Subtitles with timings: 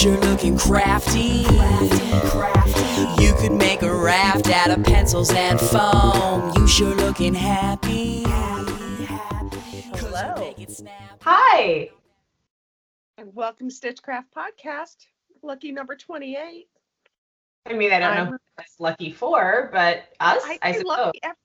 [0.00, 1.44] sure looking crafty.
[3.22, 6.52] You could make a raft out of pencils and foam.
[6.56, 8.22] You sure looking happy.
[9.98, 10.54] Hello.
[11.20, 11.90] Hi.
[13.18, 14.96] And welcome to Stitchcraft Podcast.
[15.42, 16.66] Lucky number 28.
[17.66, 20.78] I mean, I don't know I'm- who that's lucky for, but us, I, I say
[20.78, 20.96] suppose.
[20.96, 21.36] lucky every,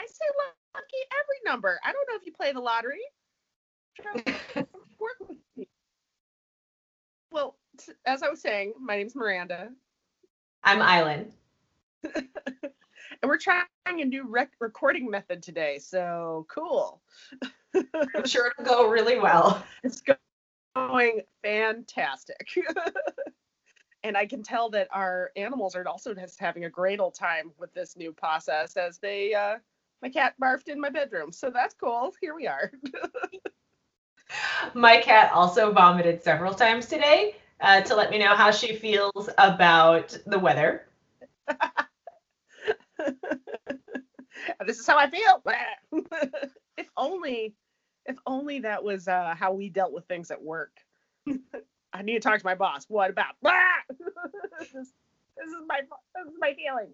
[0.00, 0.26] I say
[0.74, 1.78] lucky every number.
[1.84, 2.98] I don't know if you play the lottery.
[4.00, 4.34] Trust me,
[4.98, 5.68] work with me.
[7.30, 7.63] Well, t-
[8.06, 9.70] as I was saying, my name's Miranda,
[10.62, 11.32] I'm Island.
[12.14, 12.24] and
[13.22, 15.78] we're trying a new rec- recording method today.
[15.78, 17.02] So cool.
[17.74, 19.64] I'm sure it'll go really well.
[19.82, 20.02] It's
[20.74, 22.48] going fantastic.
[24.04, 27.52] and I can tell that our animals are also just having a great old time
[27.58, 29.56] with this new process as they uh
[30.02, 31.32] my cat barfed in my bedroom.
[31.32, 32.12] So that's cool.
[32.20, 32.72] Here we are.
[34.74, 39.28] My cat also vomited several times today uh, to let me know how she feels
[39.38, 40.86] about the weather.
[44.66, 45.42] this is how I feel.
[46.76, 47.54] if only
[48.06, 50.76] if only that was uh how we dealt with things at work.
[51.92, 52.84] I need to talk to my boss.
[52.88, 54.88] What about this, this
[55.46, 56.90] is my this is my feeling.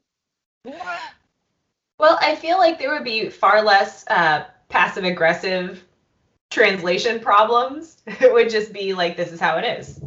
[1.99, 5.85] Well, I feel like there would be far less uh, passive aggressive
[6.51, 7.99] translation problems.
[8.07, 10.01] It would just be like, this is how it is.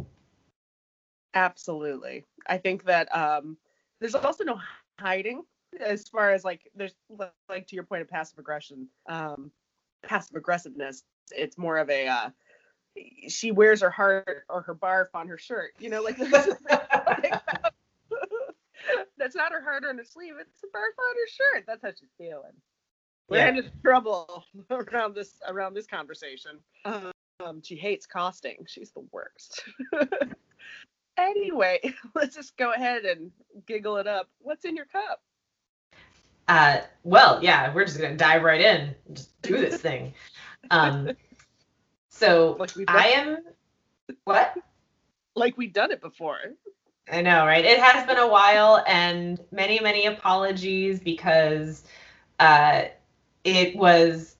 [1.34, 2.24] Absolutely.
[2.46, 3.56] I think that um,
[4.00, 4.58] there's also no
[4.98, 5.42] hiding
[5.80, 6.94] as far as like there's
[7.48, 9.50] like to your point of passive aggression, um,
[10.02, 11.04] passive aggressiveness.
[11.32, 12.30] It's more of a uh,
[13.28, 15.72] she wears her heart or her barf on her shirt.
[15.78, 16.16] You know, like
[19.18, 20.34] that's not her heart on her sleeve.
[20.40, 21.64] It's a barf on her shirt.
[21.66, 22.52] That's how she's feeling.
[23.28, 23.60] We're Yeah.
[23.82, 26.58] trouble around this around this conversation.
[26.84, 28.64] Um, she hates costing.
[28.68, 29.64] She's the worst.
[31.16, 31.80] Anyway,
[32.14, 33.30] let's just go ahead and
[33.66, 34.28] giggle it up.
[34.40, 35.20] What's in your cup?
[36.48, 40.12] Uh, well, yeah, we're just gonna dive right in, just do this thing.
[40.70, 41.10] Um,
[42.10, 43.38] so Like I am
[44.24, 44.54] what?
[45.34, 46.38] like we've done it before.
[47.10, 47.64] I know, right?
[47.64, 51.84] It has been a while, and many, many apologies because
[52.40, 52.84] uh,
[53.44, 54.36] it was.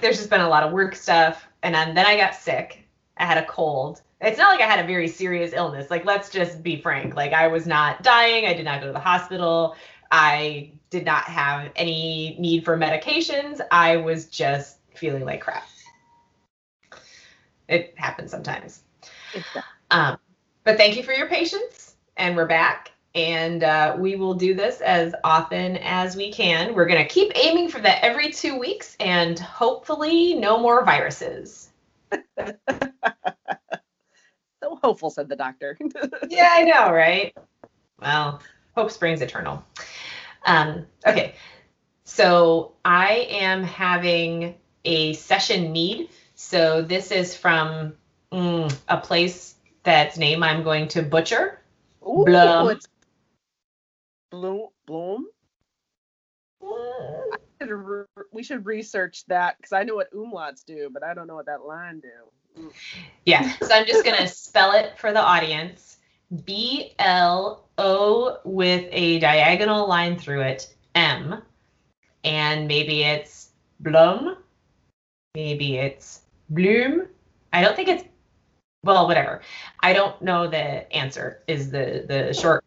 [0.00, 2.86] There's just been a lot of work stuff, and then, then I got sick.
[3.16, 4.02] I had a cold.
[4.20, 5.90] It's not like I had a very serious illness.
[5.90, 7.16] Like, let's just be frank.
[7.16, 8.46] Like, I was not dying.
[8.46, 9.76] I did not go to the hospital.
[10.10, 13.60] I did not have any need for medications.
[13.70, 15.66] I was just feeling like crap.
[17.68, 18.82] It happens sometimes.
[19.90, 20.18] Um,
[20.64, 22.92] but thank you for your patience, and we're back.
[23.14, 26.74] And uh, we will do this as often as we can.
[26.74, 31.70] We're going to keep aiming for that every two weeks, and hopefully, no more viruses.
[34.62, 35.78] So hopeful, said the doctor.
[36.28, 37.36] yeah, I know, right?
[38.00, 38.40] Well,
[38.74, 39.64] hope springs eternal.
[40.46, 41.34] Um, okay,
[42.04, 44.54] so I am having
[44.84, 46.10] a session need.
[46.34, 47.94] So this is from
[48.32, 51.58] mm, a place that's name I'm going to butcher.
[52.02, 52.70] Ooh, Blum.
[52.70, 52.86] it's
[54.30, 54.68] Bloom.
[54.86, 55.26] Bloom.
[58.32, 61.46] We should research that because I know what umlauts do, but I don't know what
[61.46, 62.08] that line do.
[63.24, 65.98] Yeah, so I'm just gonna spell it for the audience.
[66.44, 71.42] B L O with a diagonal line through it, M,
[72.24, 73.50] and maybe it's
[73.80, 74.36] Blum,
[75.34, 77.06] maybe it's Bloom.
[77.52, 78.04] I don't think it's
[78.84, 79.42] well, whatever.
[79.80, 81.42] I don't know the answer.
[81.46, 82.64] Is the the short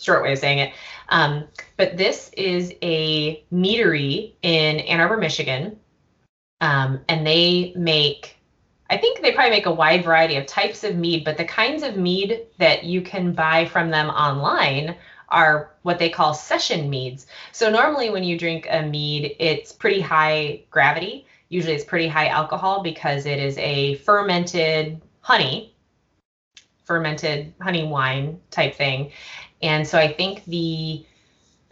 [0.00, 0.72] short way of saying it.
[1.08, 1.44] Um,
[1.76, 5.78] but this is a meadery in Ann Arbor, Michigan,
[6.60, 8.35] um, and they make
[8.88, 11.82] I think they probably make a wide variety of types of mead, but the kinds
[11.82, 14.96] of mead that you can buy from them online
[15.28, 17.26] are what they call session meads.
[17.52, 21.26] So normally when you drink a mead, it's pretty high gravity.
[21.48, 25.74] Usually it's pretty high alcohol because it is a fermented honey,
[26.84, 29.10] fermented honey wine type thing.
[29.62, 31.04] And so I think the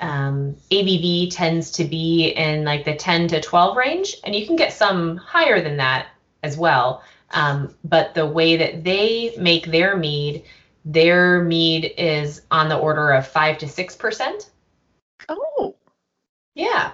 [0.01, 4.57] um, ABV tends to be in like the 10 to 12 range, and you can
[4.57, 6.09] get some higher than that
[6.43, 7.03] as well.
[7.31, 10.45] Um, but the way that they make their mead,
[10.85, 14.51] their mead is on the order of five to six percent.
[15.29, 15.75] Oh,
[16.55, 16.93] Yeah.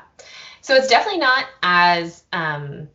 [0.62, 2.88] So it's definitely not as um,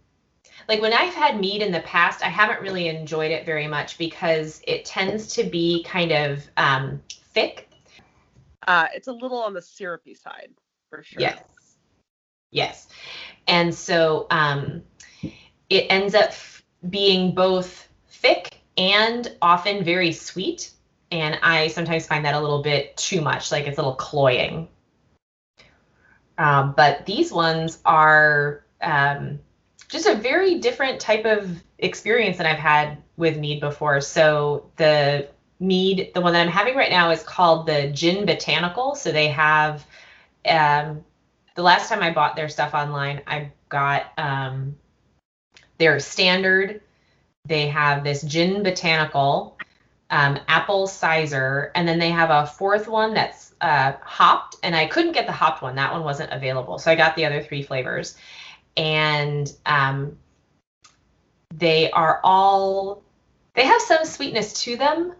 [0.67, 3.97] like when I've had mead in the past, I haven't really enjoyed it very much
[3.97, 7.01] because it tends to be kind of um,
[7.33, 7.69] thick.
[8.67, 10.51] uh, it's a little on the syrupy side
[10.89, 11.21] for sure.
[11.21, 11.43] Yes.
[12.51, 12.87] Yes.
[13.47, 14.83] And so um,
[15.69, 20.71] it ends up f- being both thick and often very sweet.
[21.11, 24.67] And I sometimes find that a little bit too much, like it's a little cloying.
[26.37, 29.39] Um, but these ones are um,
[29.87, 31.49] just a very different type of
[31.79, 34.01] experience than I've had with mead before.
[34.01, 35.29] So the
[35.59, 38.95] mead, the one that I'm having right now, is called the Gin Botanical.
[38.95, 39.85] So they have
[40.45, 41.03] um,
[41.55, 44.75] the last time I bought their stuff online, I got um,
[45.77, 46.81] their standard.
[47.45, 49.57] They have this Gin Botanical,
[50.09, 54.57] um, Apple Sizer, and then they have a fourth one that's uh, hopped.
[54.63, 56.79] And I couldn't get the hopped one; that one wasn't available.
[56.79, 58.15] So I got the other three flavors,
[58.77, 60.17] and um,
[61.53, 63.03] they are all
[63.53, 65.13] they have some sweetness to them.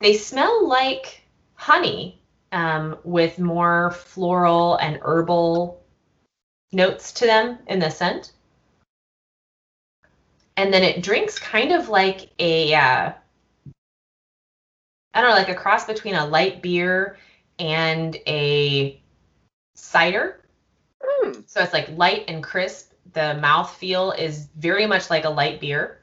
[0.00, 1.22] They smell like
[1.54, 2.20] honey
[2.52, 5.82] um, with more floral and herbal
[6.72, 8.32] notes to them in the scent.
[10.58, 13.12] And then it drinks kind of like a, uh,
[15.14, 17.16] I don't know, like a cross between a light beer
[17.60, 19.00] and a
[19.76, 20.40] cider.
[21.00, 21.30] Hmm.
[21.46, 22.92] So it's like light and crisp.
[23.12, 26.00] The mouth feel is very much like a light beer.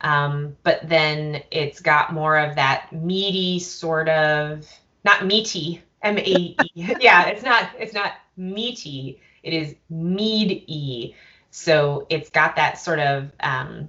[0.00, 4.64] Um, but then it's got more of that meaty sort of
[5.04, 6.56] not meaty M A E.
[6.74, 9.20] yeah, it's not it's not meaty.
[9.42, 11.14] It is mead-y.
[11.50, 13.88] So it's got that sort of um,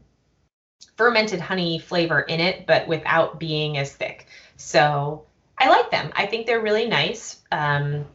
[0.98, 4.28] fermented honey flavor in it, but without being as thick.
[4.58, 5.26] So
[5.58, 6.12] I like them.
[6.16, 7.42] I think they're really nice.
[7.52, 8.06] Um,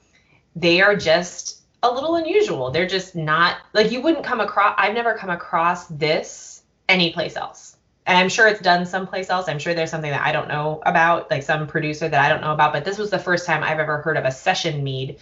[0.57, 2.71] they are just a little unusual.
[2.71, 4.75] They're just not like you wouldn't come across.
[4.79, 7.77] I've never come across this anyplace else.
[8.07, 9.49] And I'm sure it's done someplace else.
[9.49, 12.43] I'm sure there's something that I don't know about, like some producer that I don't
[12.43, 12.73] know about.
[12.73, 15.19] But this was the first time I've ever heard of a session mead,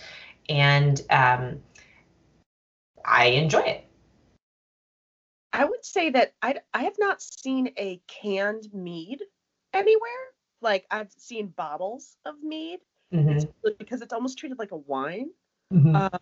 [0.48, 1.60] and um,
[3.04, 3.81] I enjoy it.
[5.52, 9.22] I would say that I I have not seen a canned mead
[9.72, 10.10] anywhere.
[10.60, 12.80] Like I've seen bottles of mead
[13.12, 13.52] Mhm.
[13.78, 15.30] because it's almost treated like a wine
[15.70, 15.94] Mhm.
[15.94, 16.18] uh,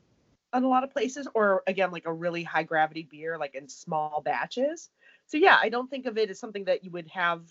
[0.54, 3.68] in a lot of places, or again like a really high gravity beer, like in
[3.68, 4.90] small batches.
[5.26, 7.42] So yeah, I don't think of it as something that you would have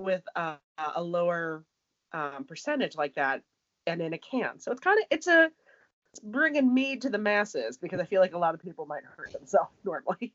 [0.00, 0.56] with uh,
[0.96, 1.64] a lower
[2.12, 3.42] um, percentage like that
[3.86, 4.58] and in a can.
[4.60, 5.50] So it's kind of it's a
[6.14, 9.02] it's bringing mead to the masses because I feel like a lot of people might
[9.02, 10.32] hurt themselves normally.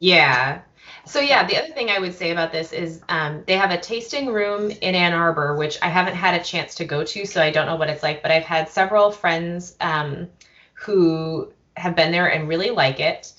[0.00, 0.62] Yeah.
[1.04, 3.78] So yeah, the other thing I would say about this is um, they have a
[3.78, 7.40] tasting room in Ann Arbor, which I haven't had a chance to go to, so
[7.40, 8.20] I don't know what it's like.
[8.20, 10.28] But I've had several friends um,
[10.74, 13.32] who have been there and really like it.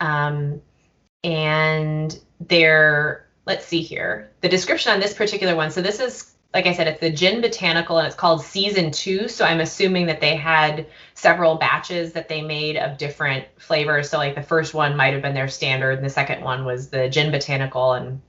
[0.00, 0.62] Um,
[1.22, 5.70] and they're let's see here the description on this particular one.
[5.70, 9.26] So this is like I said, it's the Gin Botanical and it's called Season Two.
[9.26, 14.08] So I'm assuming that they had several batches that they made of different flavors.
[14.08, 16.88] So like the first one might have been their standard, and the second one was
[16.88, 18.22] the Gin Botanical, and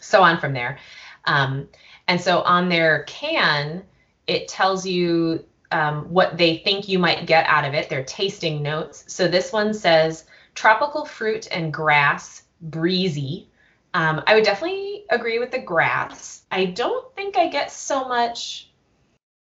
[0.00, 0.78] so on from there.
[1.26, 1.68] Um,
[2.08, 3.84] and so on their can,
[4.26, 7.90] it tells you um, what they think you might get out of it.
[7.90, 9.04] Their tasting notes.
[9.06, 10.24] So this one says
[10.54, 13.49] tropical fruit and grass, breezy.
[13.94, 16.42] Um, I would definitely agree with the grass.
[16.50, 18.70] I don't think I get so much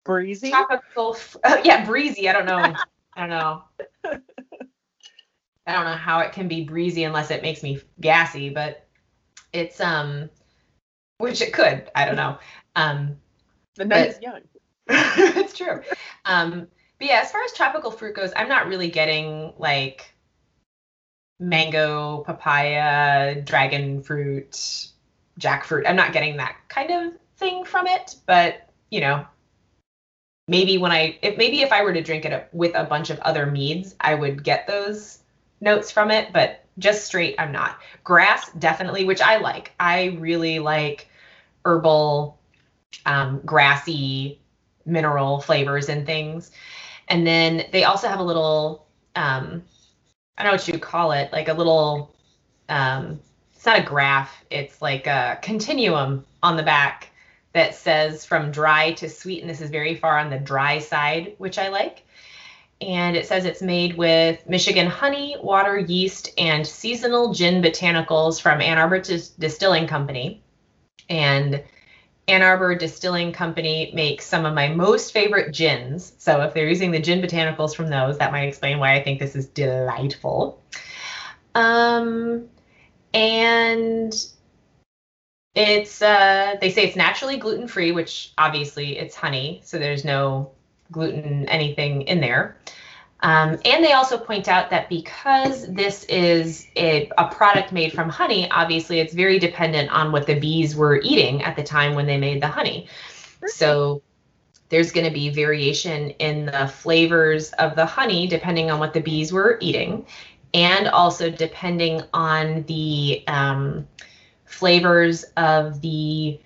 [0.05, 0.51] Breezy.
[0.51, 1.15] tropical.
[1.15, 2.29] F- uh, yeah, breezy.
[2.29, 2.79] I don't know.
[3.17, 3.63] I don't know.
[5.67, 8.87] I don't know how it can be breezy unless it makes me gassy, but
[9.53, 10.31] it's um,
[11.19, 11.91] which it could.
[11.95, 12.39] I don't know.
[12.75, 13.17] Um,
[13.77, 14.41] The night is young.
[14.89, 15.83] it's true.
[16.25, 16.67] Um,
[16.99, 20.15] but yeah, as far as tropical fruit goes, I'm not really getting like
[21.43, 24.89] mango, papaya, dragon fruit,
[25.39, 25.89] jackfruit.
[25.89, 29.27] I'm not getting that kind of thing from it, but you know,
[30.47, 33.19] maybe when I if maybe if I were to drink it with a bunch of
[33.21, 35.19] other meads, I would get those
[35.61, 37.79] notes from it, but just straight I'm not.
[38.05, 39.73] Grass definitely, which I like.
[39.81, 41.09] I really like
[41.65, 42.39] herbal
[43.05, 44.41] um, grassy
[44.85, 46.53] mineral flavors and things.
[47.09, 49.65] And then they also have a little um,
[50.37, 52.15] I don't know what you call it, like a little
[52.69, 53.21] um,
[53.55, 57.11] it's not a graph, it's like a continuum on the back
[57.53, 61.35] that says from dry to sweet, and this is very far on the dry side,
[61.39, 62.05] which I like.
[62.81, 68.61] And it says it's made with Michigan honey, water, yeast, and seasonal gin botanicals from
[68.61, 70.43] Ann Arbor Distilling Company.
[71.09, 71.63] And
[72.33, 76.15] Ann Arbor Distilling Company makes some of my most favorite gins.
[76.17, 79.21] So if they're using the gin botanicals from those, that might explain why I think
[79.21, 80.63] this is delightful.
[81.55, 82.49] Um,
[83.13, 84.15] and
[85.55, 90.53] it's uh, they say it's naturally gluten free, which obviously it's honey, so there's no
[90.91, 92.57] gluten anything in there.
[93.23, 98.09] Um, and they also point out that because this is a, a, product made from
[98.09, 102.07] honey, obviously it's very dependent on what the bees were eating at the time when
[102.07, 102.89] they made the honey.
[103.47, 104.03] So
[104.71, 109.01] there's going to be variation in the flavors of the honey depending on what the
[109.01, 110.05] bees were eating,
[110.53, 113.87] and also depending on the um,
[114.47, 116.41] flavors of the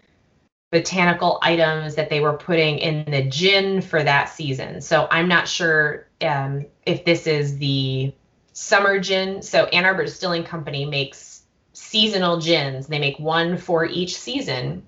[0.71, 4.81] botanical items that they were putting in the gin for that season.
[4.81, 8.13] So I'm not sure um, if this is the
[8.53, 9.43] summer gin.
[9.43, 11.43] So Ann Arbor Distilling Company makes
[11.73, 12.87] seasonal gins.
[12.87, 14.85] They make one for each season,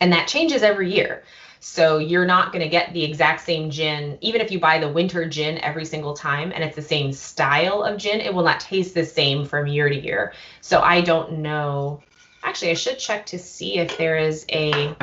[0.00, 1.24] and that changes every year.
[1.62, 4.88] So you're not going to get the exact same gin, even if you buy the
[4.88, 8.60] winter gin every single time and it's the same style of gin, it will not
[8.60, 10.32] taste the same from year to year.
[10.62, 12.02] So I don't know.
[12.42, 14.96] Actually, I should check to see if there is a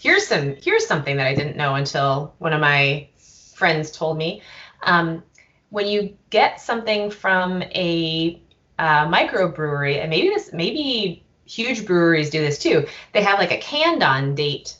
[0.00, 3.08] here's some here's something that I didn't know until one of my
[3.54, 4.42] friends told me.
[4.82, 5.22] Um,
[5.70, 8.40] when you get something from a
[8.78, 12.86] uh, microbrewery, and maybe this maybe huge breweries do this too.
[13.12, 14.76] They have like a canned on date.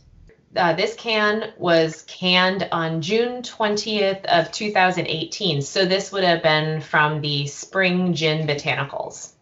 [0.57, 5.63] Uh, this can was canned on June 20th of 2018.
[5.63, 9.33] So this would have been from the Spring Gin Botanicals.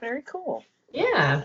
[0.00, 0.64] Very cool.
[0.92, 1.44] Yeah.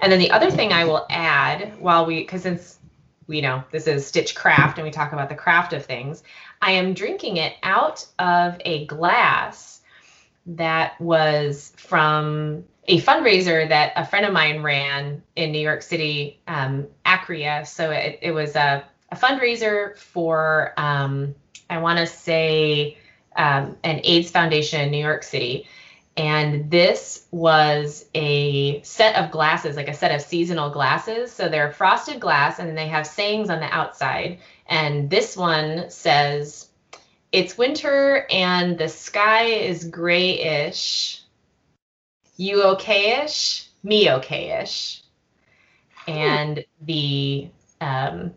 [0.00, 2.78] And then the other thing I will add while we, because since
[3.26, 6.22] we know this is Stitch Craft and we talk about the craft of things,
[6.62, 9.82] I am drinking it out of a glass
[10.46, 16.40] that was from a fundraiser that a friend of mine ran in New York City,
[16.46, 17.66] um, Acria.
[17.66, 21.34] So it, it was a, a fundraiser for, um,
[21.68, 22.96] I want to say,
[23.36, 25.66] um, an AIDS foundation in New York City
[26.16, 31.30] and this was a set of glasses, like a set of seasonal glasses.
[31.30, 34.38] So they're frosted glass and they have sayings on the outside.
[34.66, 36.68] And this one says,
[37.32, 41.20] It's winter and the sky is grayish.
[42.38, 43.66] You okayish?
[43.82, 45.02] Me okayish.
[46.08, 47.48] And the
[47.82, 48.32] um,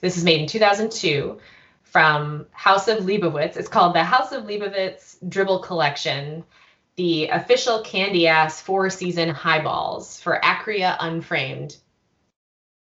[0.00, 1.38] this is made in 2002
[1.82, 3.56] from House of Leibowitz.
[3.56, 6.44] It's called the House of Leibowitz Dribble Collection
[6.96, 11.76] the official candy ass four season highballs for Acria Unframed.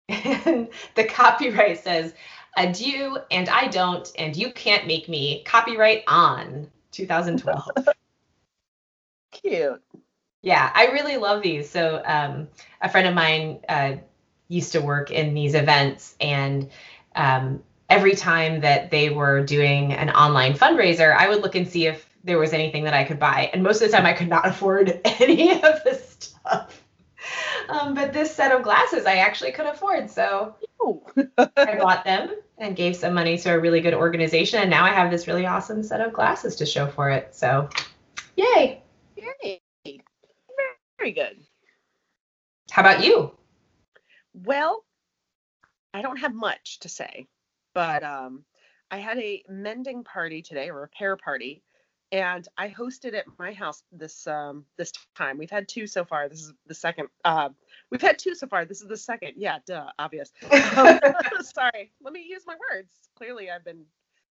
[0.08, 2.14] And the copyright says,
[2.56, 5.44] Adieu, and I don't, and you can't make me.
[5.44, 7.90] Copyright on 2012.
[9.32, 9.82] Cute.
[10.42, 11.70] Yeah, I really love these.
[11.70, 12.48] So, um,
[12.82, 13.96] a friend of mine uh,
[14.48, 16.70] used to work in these events, and
[17.16, 21.88] um, every time that they were doing an online fundraiser, I would look and see
[21.88, 23.50] if there was anything that I could buy.
[23.54, 26.84] And most of the time I could not afford any of the stuff.
[27.70, 30.10] Um, but this set of glasses I actually could afford.
[30.10, 30.56] So
[31.48, 34.60] I bought them and gave some money to a really good organization.
[34.60, 37.34] And now I have this really awesome set of glasses to show for it.
[37.36, 37.70] So
[38.36, 38.82] yay.
[39.16, 39.62] Yay.
[40.98, 41.38] Very good.
[42.72, 43.32] How about you?
[44.34, 44.84] Well,
[45.94, 47.28] I don't have much to say,
[47.74, 48.44] but um,
[48.92, 51.64] I had a mending party today, a repair party
[52.16, 55.38] and I hosted at my house this um this time.
[55.38, 56.30] We've had two so far.
[56.30, 57.10] This is the second.
[57.26, 57.50] Uh,
[57.92, 58.64] we've had two so far.
[58.64, 59.34] This is the second.
[59.36, 60.32] Yeah, duh, obvious.
[60.78, 61.00] Um,
[61.42, 61.92] sorry.
[62.02, 62.94] Let me use my words.
[63.18, 63.84] Clearly, I've been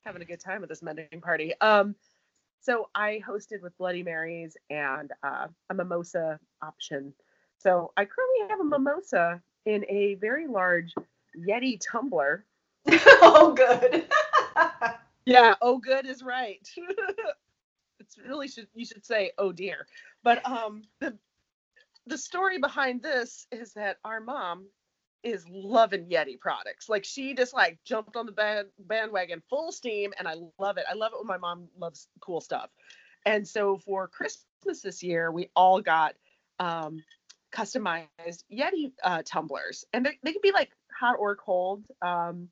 [0.06, 1.54] having a good time at this mending party.
[1.62, 1.96] Um,
[2.62, 7.14] so I hosted with Bloody Marys and uh, a mimosa option.
[7.60, 10.94] So I currently have a mimosa in a very large
[11.38, 12.44] Yeti tumbler.
[12.92, 14.08] oh, good.
[15.26, 15.56] yeah.
[15.62, 16.68] Oh, good is right
[18.08, 19.86] it's really should you should say oh dear.
[20.24, 21.18] But um the
[22.06, 24.68] the story behind this is that our mom
[25.24, 26.88] is loving yeti products.
[26.88, 30.86] Like she just like jumped on the band, bandwagon full steam and i love it.
[30.90, 32.70] I love it when my mom loves cool stuff.
[33.26, 36.16] And so for christmas this year we all got
[36.60, 37.04] um
[37.52, 39.86] customized yeti uh, tumblers.
[39.92, 41.84] And they, they can be like hot or cold.
[42.02, 42.50] Um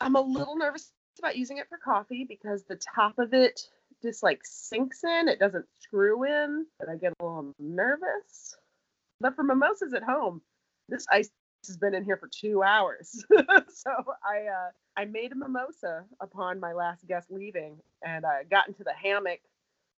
[0.00, 3.68] i'm a little nervous about using it for coffee because the top of it
[4.02, 5.28] just like sinks in.
[5.28, 8.56] It doesn't screw in, and I get a little nervous.
[9.20, 10.42] But for mimosas at home,
[10.88, 11.30] this ice
[11.66, 13.24] has been in here for two hours.
[13.68, 13.90] so
[14.24, 18.84] I uh, I made a mimosa upon my last guest leaving, and I got into
[18.84, 19.40] the hammock.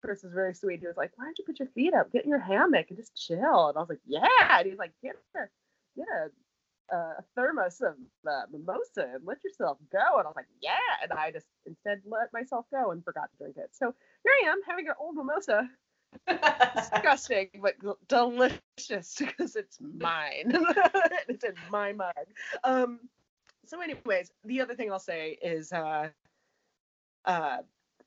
[0.03, 0.79] Chris was very sweet.
[0.79, 2.97] He was like, "Why don't you put your feet up, get in your hammock, and
[2.97, 5.39] just chill?" And I was like, "Yeah." And he's like, "Get a
[5.97, 6.29] get a
[6.91, 7.95] a thermos of
[8.27, 10.17] uh, mimosa and let yourself go.
[10.17, 10.77] And I was like, yeah.
[11.01, 13.69] And I just instead let myself go and forgot to drink it.
[13.71, 15.69] So here I am having an old mimosa.
[16.75, 17.75] Disgusting, but
[18.07, 20.53] delicious because it's mine.
[21.27, 22.13] it's in my mug.
[22.63, 22.99] Um,
[23.65, 26.09] so, anyways, the other thing I'll say is uh,
[27.25, 27.57] uh,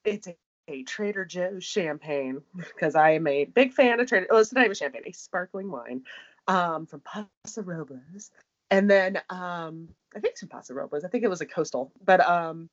[0.04, 0.36] it's a,
[0.68, 4.28] a Trader Joe's champagne because I am a big fan of Trader.
[4.30, 6.02] Oh, it's not even champagne, a sparkling wine
[6.46, 8.30] um, from Paso Robles,
[8.70, 11.04] and then um, I think it's from Paso Robles.
[11.04, 12.68] I think it was a coastal, but um,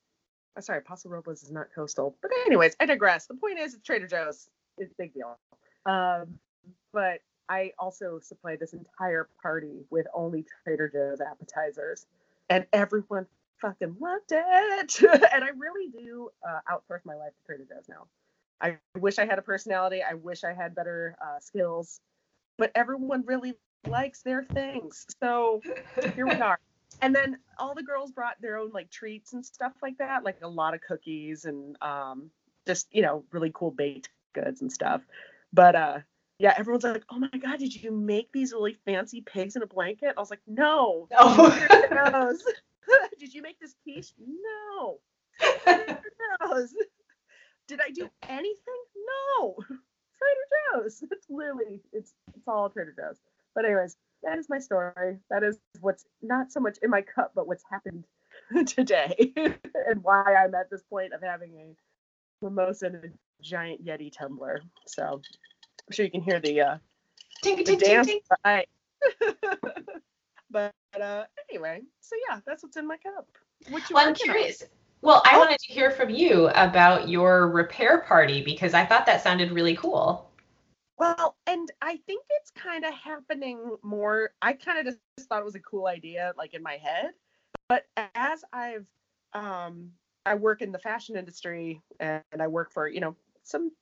[0.56, 2.16] I'm sorry, Paso Robles is not coastal.
[2.22, 3.26] But anyways, I digress.
[3.26, 4.48] The point is, it's Trader Joe's.
[4.78, 5.38] It's a big deal.
[5.84, 6.38] Um,
[6.92, 12.06] but I also supplied this entire party with only Trader Joe's appetizers,
[12.50, 13.26] and everyone
[13.60, 15.02] fucking loved it.
[15.32, 18.06] and I really do uh, outsource my life to Trader Joe's now.
[18.60, 20.02] I wish I had a personality.
[20.02, 22.00] I wish I had better uh, skills,
[22.56, 23.54] but everyone really
[23.88, 25.06] likes their things.
[25.20, 25.60] So
[26.14, 26.58] here we are.
[27.02, 30.38] And then all the girls brought their own like treats and stuff like that, like
[30.42, 32.30] a lot of cookies and um,
[32.66, 35.02] just you know really cool baked goods and stuff.
[35.52, 35.98] But uh,
[36.38, 39.66] yeah, everyone's like, "Oh my god, did you make these really fancy pigs in a
[39.66, 42.38] blanket?" I was like, "No." Oh.
[43.18, 44.12] did you make this quiche?
[44.18, 44.98] No.
[45.40, 46.74] Joe's.
[47.68, 48.82] Did I do anything?
[49.38, 49.56] No.
[49.58, 51.02] Trader Joe's.
[51.10, 53.18] It's literally it's it's all Trader Joe's.
[53.56, 55.18] But anyways, that is my story.
[55.30, 58.04] That is what's not so much in my cup, but what's happened
[58.66, 63.08] today, and why I'm at this point of having a mimosa and a
[63.42, 64.62] giant Yeti tumbler.
[64.86, 66.76] So I'm sure you can hear the uh,
[67.42, 68.08] Tink, the tink, tink, dance.
[68.08, 68.20] tink.
[68.44, 68.68] Right.
[70.50, 73.26] but uh, anyway, so yeah, that's what's in my cup.
[73.70, 74.34] What you Well, I'm working on?
[74.34, 74.62] curious.
[75.02, 75.40] Well, I Oh.
[75.40, 79.76] wanted to hear from you about your repair party because I thought that sounded really
[79.76, 80.25] cool.
[80.98, 84.30] Well, and I think it's kind of happening more.
[84.40, 87.12] I kind of just thought it was a cool idea, like in my head.
[87.68, 88.86] But as I've,
[89.32, 89.92] um,
[90.24, 93.72] I work in the fashion industry and I work for, you know, some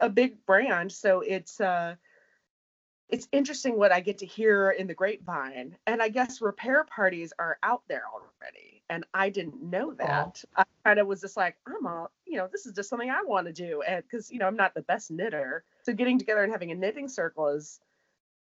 [0.00, 1.94] a big brand, so it's uh,
[3.08, 5.76] it's interesting what I get to hear in the grapevine.
[5.86, 10.42] And I guess repair parties are out there already, and I didn't know that.
[10.56, 13.22] I kind of was just like, I'm all, you know, this is just something I
[13.22, 16.42] want to do, and because you know I'm not the best knitter, so getting together
[16.42, 17.80] and having a knitting circle is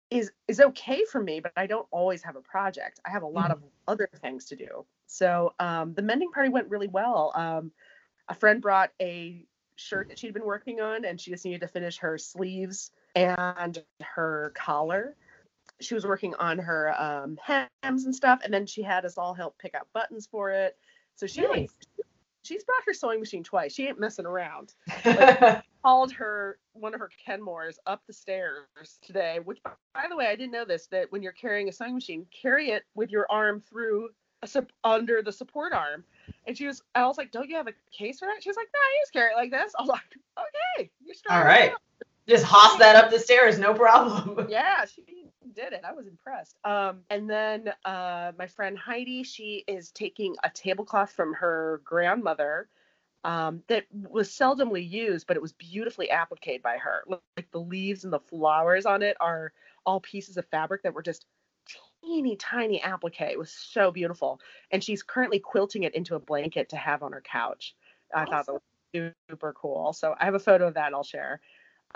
[0.09, 2.99] is is okay for me, but I don't always have a project.
[3.05, 4.85] I have a lot of other things to do.
[5.07, 7.31] So um, the mending party went really well.
[7.35, 7.71] Um,
[8.29, 11.67] a friend brought a shirt that she'd been working on, and she just needed to
[11.67, 15.15] finish her sleeves and her collar.
[15.79, 19.33] She was working on her um, hems and stuff, and then she had us all
[19.33, 20.77] help pick out buttons for it.
[21.15, 21.69] So she like,
[22.43, 23.73] she's brought her sewing machine twice.
[23.73, 28.65] She ain't messing around That's called her one of her Kenmores up the stairs
[29.01, 29.39] today.
[29.43, 32.25] Which, by the way, I didn't know this that when you're carrying a sewing machine,
[32.31, 34.09] carry it with your arm through
[34.43, 36.03] a sup- under the support arm.
[36.45, 38.57] And she was, I was like, "Don't you have a case for that?" She was
[38.57, 40.01] like, "No, I just carry it like this." I was like,
[40.37, 41.73] "Okay, you're strong." All right.
[42.27, 44.47] Just hoss that up the stairs, no problem.
[44.49, 45.03] Yeah, she
[45.53, 45.81] did it.
[45.87, 46.57] I was impressed.
[46.63, 52.69] Um, and then uh, my friend Heidi, she is taking a tablecloth from her grandmother
[53.23, 57.03] um, that was seldomly used, but it was beautifully appliqued by her.
[57.07, 59.51] Like the leaves and the flowers on it are
[59.85, 61.25] all pieces of fabric that were just
[62.03, 63.21] teeny tiny applique.
[63.21, 64.39] It was so beautiful.
[64.71, 67.75] And she's currently quilting it into a blanket to have on her couch.
[68.13, 68.61] I thought that was
[69.29, 69.93] super cool.
[69.93, 71.41] So I have a photo of that I'll share.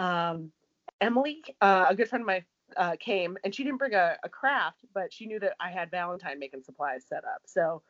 [0.02, 0.52] Um,
[1.00, 2.46] Emily, uh, a good friend of mine,
[2.78, 5.92] uh, came and she didn't bring a, a craft, but she knew that I had
[5.92, 7.42] Valentine making supplies set up.
[7.46, 7.82] So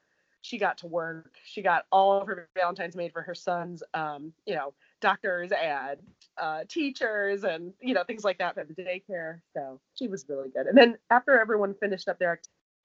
[0.41, 1.35] she got to work.
[1.45, 5.99] She got all of her Valentines made for her sons, um, you know, doctors and
[6.37, 9.39] uh, teachers and, you know, things like that for the daycare.
[9.53, 10.65] So she was really good.
[10.65, 12.39] And then after everyone finished up their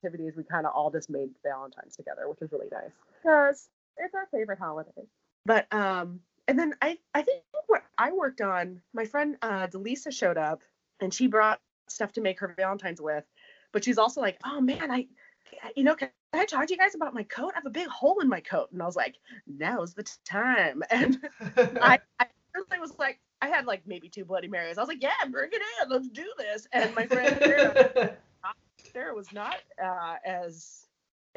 [0.05, 4.15] activities, we kind of all just made Valentines together, which was really nice because it's
[4.15, 5.07] our favorite holiday.
[5.47, 10.13] But um, and then I I think what I worked on, my friend uh, Delisa
[10.13, 10.63] showed up
[11.01, 13.25] and she brought stuff to make her Valentines with,
[13.73, 15.07] but she's also like, oh man, I,
[15.75, 17.53] you know, can I talk to you guys about my coat?
[17.55, 20.83] I have a big hole in my coat, and I was like, now's the time.
[20.91, 21.19] And
[21.81, 24.79] I, I was like, I had like maybe two Bloody Marys.
[24.79, 26.67] I was like, yeah, bring it in, let's do this.
[26.73, 28.17] And my friend Sarah,
[28.93, 30.86] Sarah was not uh, as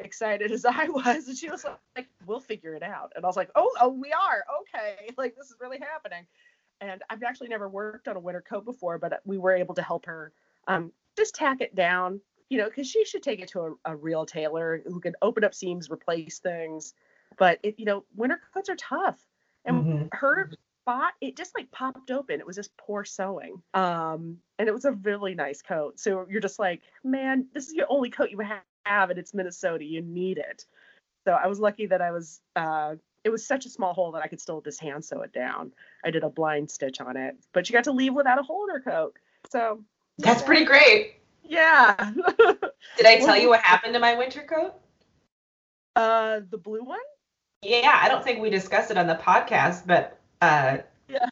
[0.04, 1.64] excited as I was, and she was
[1.96, 5.10] like, "We'll figure it out." And I was like, "Oh, oh, we are okay.
[5.18, 6.26] Like this is really happening."
[6.80, 9.82] And I've actually never worked on a winter coat before, but we were able to
[9.82, 10.32] help her
[10.66, 13.96] um, just tack it down, you know, because she should take it to a, a
[13.96, 16.94] real tailor who can open up seams, replace things.
[17.38, 19.26] But it, you know, winter coats are tough,
[19.64, 20.08] and Mhm.
[20.12, 20.50] her
[20.82, 22.40] spot it just like popped open.
[22.40, 26.00] It was just poor sewing, um, and it was a really nice coat.
[26.00, 29.34] So you're just like, man, this is your only coat you ha- have, and it's
[29.34, 29.84] Minnesota.
[29.84, 30.64] You need it.
[31.24, 32.40] So I was lucky that I was.
[32.56, 35.32] Uh, it was such a small hole that I could still just hand sew it
[35.32, 35.72] down.
[36.04, 38.64] I did a blind stitch on it, but she got to leave without a hole
[38.64, 39.16] in her coat.
[39.50, 39.82] So
[40.18, 41.16] That's pretty great.
[41.44, 41.94] Yeah.
[42.96, 44.74] Did I tell you what happened to my winter coat?
[45.96, 46.98] uh, the blue one.
[47.62, 51.28] Yeah, I don't think we discussed it on the podcast, but Uh, Yeah.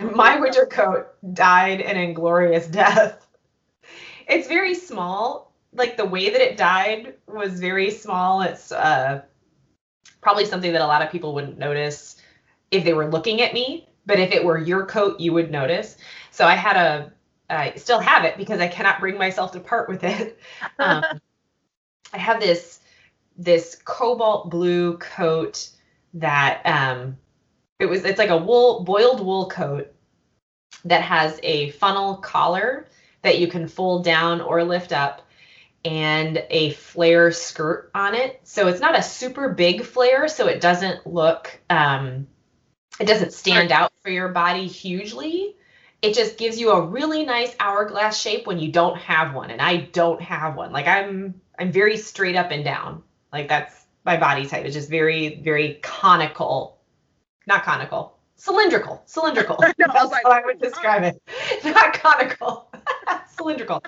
[0.00, 3.26] My winter coat died an inglorious death.
[4.26, 5.53] It's very small.
[5.74, 8.42] Like the way that it died was very small.
[8.42, 9.22] It's uh,
[10.20, 12.16] probably something that a lot of people wouldn't notice
[12.70, 13.88] if they were looking at me.
[14.06, 15.96] But if it were your coat, you would notice.
[16.30, 17.12] So I had a,
[17.48, 20.38] I still have it because I cannot bring myself to part with it.
[20.78, 21.04] Um,
[22.12, 22.80] I have this
[23.36, 25.68] this cobalt blue coat
[26.14, 27.16] that um
[27.80, 29.92] it was it's like a wool boiled wool coat
[30.84, 32.86] that has a funnel collar
[33.22, 35.23] that you can fold down or lift up
[35.84, 38.40] and a flare skirt on it.
[38.44, 42.26] So it's not a super big flare so it doesn't look um
[43.00, 45.56] it doesn't stand out for your body hugely.
[46.00, 49.60] It just gives you a really nice hourglass shape when you don't have one and
[49.60, 50.72] i don't have one.
[50.72, 53.02] Like i'm i'm very straight up and down.
[53.32, 54.64] Like that's my body type.
[54.64, 56.78] It's just very very conical.
[57.46, 59.56] Not conical cylindrical cylindrical.
[59.62, 61.20] I know, I was that's like, how i would describe it.
[61.64, 62.70] Not conical.
[63.36, 63.82] Cylindrical.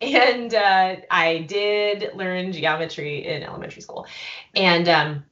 [0.00, 4.06] And uh, i did learn geometry in elementary school.
[4.54, 5.24] And um,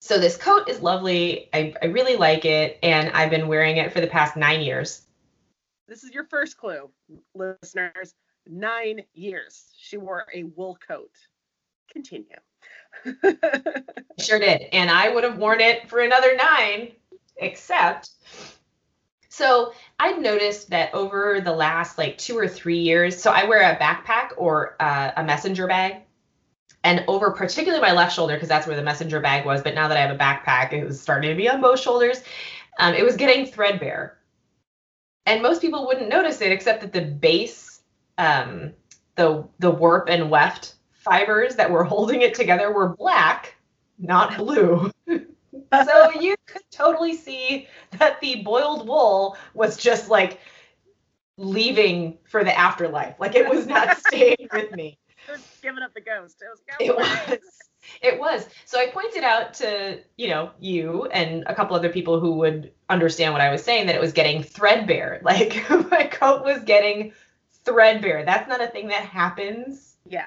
[0.00, 1.48] so this coat is lovely.
[1.52, 2.78] I, I really like it.
[2.82, 5.02] And i've been wearing it for the past nine years.
[5.88, 6.90] This is your first clue,
[7.34, 8.14] listeners.
[8.48, 9.72] Nine years.
[9.76, 11.10] She wore a wool coat.
[11.92, 12.26] Continue.
[14.18, 14.62] Sure did.
[14.72, 16.92] And I would have worn it for another nine,
[17.38, 18.10] except.
[19.28, 23.70] So I've noticed that over the last like two or three years, so I wear
[23.70, 26.02] a backpack or uh, a messenger bag.
[26.84, 29.60] And over particularly my left shoulder, because that's where the messenger bag was.
[29.60, 32.22] But now that I have a backpack, it was starting to be on both shoulders.
[32.78, 34.18] Um, it was getting threadbare.
[35.26, 37.80] And most people wouldn't notice it, except that the base,
[38.16, 38.72] um,
[39.16, 43.56] the the warp and weft fibers that were holding it together were black,
[43.98, 44.90] not blue.
[45.72, 50.40] so you could totally see that the boiled wool was just like
[51.38, 53.18] leaving for the afterlife.
[53.18, 54.98] Like it was not staying with me.
[55.26, 56.42] Just giving up the ghost.
[56.42, 57.38] It was, It was.
[58.02, 58.48] It was.
[58.64, 62.72] So I pointed out to, you know, you and a couple other people who would
[62.88, 65.20] understand what I was saying that it was getting threadbare.
[65.24, 67.12] Like my coat was getting
[67.64, 68.24] threadbare.
[68.24, 70.26] That's not a thing that happens Yeah.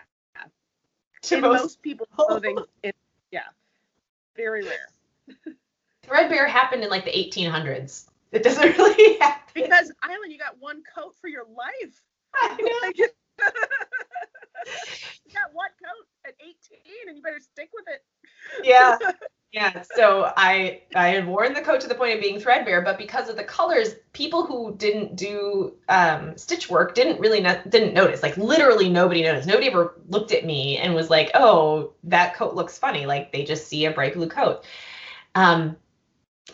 [1.23, 2.95] to most most people's clothing, it,
[3.31, 3.41] yeah.
[4.35, 4.89] Very rare.
[6.03, 8.07] Threadbare happened in like the 1800s.
[8.31, 9.51] It doesn't really happen.
[9.53, 12.01] Because Island, you got one coat for your life.
[12.35, 12.87] I know.
[12.87, 13.07] Like, you
[15.33, 16.53] got one coat at 18
[17.07, 18.03] and you better stick with it.
[18.63, 18.97] Yeah.
[19.51, 19.81] Yeah.
[19.95, 23.29] So I I had worn the coat to the point of being threadbare, but because
[23.29, 28.21] of the colors, people who didn't do um, stitch work didn't really no- didn't notice.
[28.21, 29.47] Like literally nobody noticed.
[29.47, 33.43] Nobody ever looked at me and was like, "Oh, that coat looks funny." Like they
[33.43, 34.65] just see a bright blue coat.
[35.35, 35.77] Um,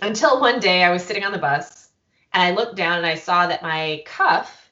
[0.01, 1.89] until one day I was sitting on the bus
[2.33, 4.65] and I looked down and I saw that my cuff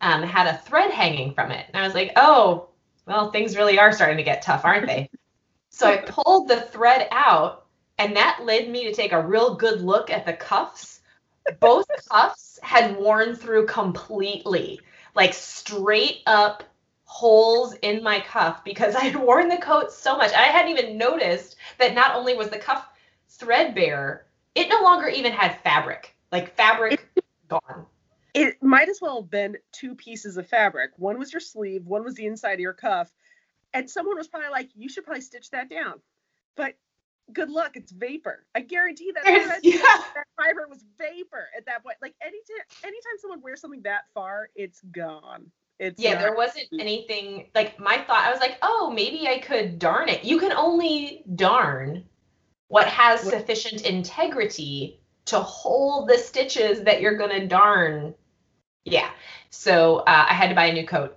[0.00, 2.68] um, had a thread hanging from it, and I was like, "Oh,
[3.06, 5.10] well, things really are starting to get tough, aren't they?"
[5.68, 7.66] So I pulled the thread out,
[7.98, 11.00] and that led me to take a real good look at the cuffs.
[11.60, 14.80] Both cuffs had worn through completely,
[15.14, 16.64] like straight up
[17.04, 20.32] holes in my cuff because I had worn the coat so much.
[20.32, 22.88] I hadn't even noticed that not only was the cuff
[23.36, 26.16] threadbare, it no longer even had fabric.
[26.32, 27.08] Like fabric
[27.48, 27.86] gone.
[28.34, 30.90] It might as well have been two pieces of fabric.
[30.96, 33.10] One was your sleeve, one was the inside of your cuff.
[33.72, 36.00] And someone was probably like, you should probably stitch that down.
[36.56, 36.74] But
[37.32, 38.44] good luck, it's vapor.
[38.54, 39.78] I guarantee that, thread- yeah.
[40.14, 41.96] that fiber was vapor at that point.
[42.02, 45.50] Like anytime anytime someone wears something that far, it's gone.
[45.78, 48.24] It's Yeah, there wasn't anything like my thought.
[48.26, 50.24] I was like, oh, maybe I could darn it.
[50.24, 52.04] You can only darn
[52.68, 58.14] what has What- sufficient integrity to hold the stitches that you're gonna darn.
[58.84, 59.10] Yeah.
[59.50, 61.16] So uh, I had to buy a new coat.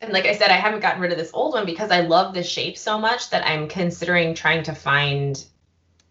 [0.00, 2.34] And like I said, I haven't gotten rid of this old one because I love
[2.34, 5.44] the shape so much that I'm considering trying to find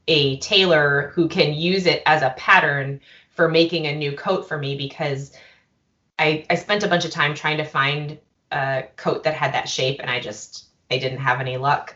[0.08, 3.02] a tailor who can use it as a pattern
[3.32, 5.34] for making a new coat for me because
[6.20, 8.20] I, I spent a bunch of time trying to find
[8.52, 11.96] a coat that had that shape and I just I didn't have any luck.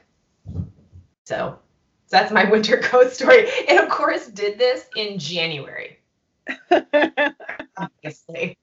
[1.26, 1.60] So,
[2.08, 3.48] so that's my winter coat story.
[3.68, 6.00] And of course did this in January,
[7.78, 8.58] obviously.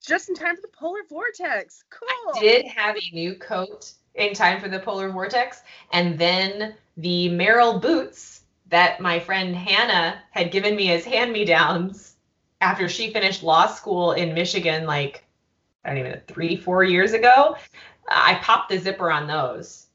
[0.00, 1.84] just in time for the polar vortex.
[1.90, 2.40] Cool.
[2.40, 7.80] Did have a new coat in time for the polar vortex and then the Merrell
[7.82, 12.14] boots that my friend Hannah had given me as hand-me-downs
[12.60, 15.24] after she finished law school in Michigan like
[15.84, 17.56] I don't even know, 3 4 years ago.
[18.08, 19.86] I popped the zipper on those.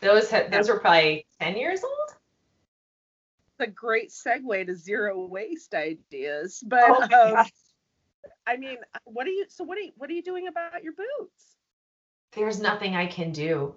[0.00, 2.07] Those had, those were probably 10 years old.
[3.60, 6.62] A great segue to zero waste ideas.
[6.66, 7.46] But Oh um.
[8.46, 9.44] I mean, what are you?
[9.48, 11.56] So what are you, what are you doing about your boots?
[12.32, 13.74] There's nothing I can do.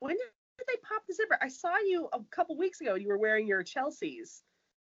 [0.00, 1.38] When did they pop the zipper?
[1.40, 2.94] I saw you a couple weeks ago.
[2.94, 4.42] You were wearing your Chelsea's.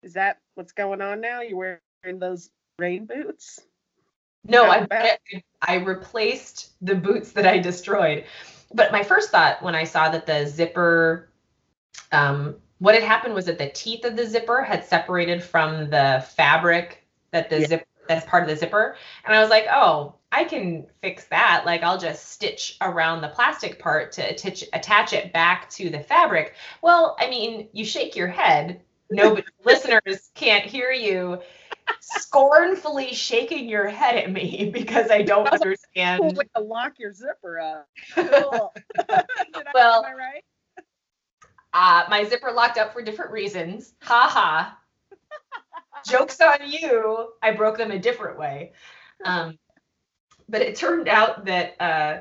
[0.02, 1.40] Is that what's going on now?
[1.40, 3.60] You're wearing those rain boots?
[4.46, 5.18] No, I?
[5.62, 8.24] I replaced the boots that I destroyed.
[8.72, 11.28] But my first thought when I saw that the zipper,
[12.12, 16.24] um, what had happened was that the teeth of the zipper had separated from the
[16.34, 17.66] fabric that the Yeah.
[17.68, 21.62] zip that's part of the zipper, and I was like, oh, I can fix that.
[21.64, 26.00] Like I'll just stitch around the plastic part to attach attach it back to the
[26.00, 26.54] fabric.
[26.82, 28.80] Well, I mean, you shake your head.
[29.12, 31.40] No, listeners can't hear you
[31.98, 36.36] scornfully shaking your head at me because I don't understand.
[36.36, 37.88] way to lock your zipper up.
[38.14, 38.72] Cool.
[38.96, 40.44] Did I- Well- am I right?
[41.72, 43.92] Uh, my zipper locked up for different reasons.
[44.02, 44.78] Ha ha.
[46.08, 47.28] Joke's on you.
[47.42, 48.72] I broke them a different way.
[49.24, 49.58] Um,
[50.48, 52.20] but it turned out that uh,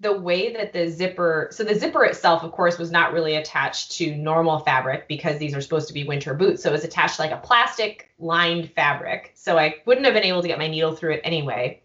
[0.00, 3.92] the way that the zipper, so the zipper itself, of course, was not really attached
[3.92, 6.62] to normal fabric because these are supposed to be winter boots.
[6.62, 9.32] So it was attached to like a plastic lined fabric.
[9.34, 11.82] So I wouldn't have been able to get my needle through it anyway.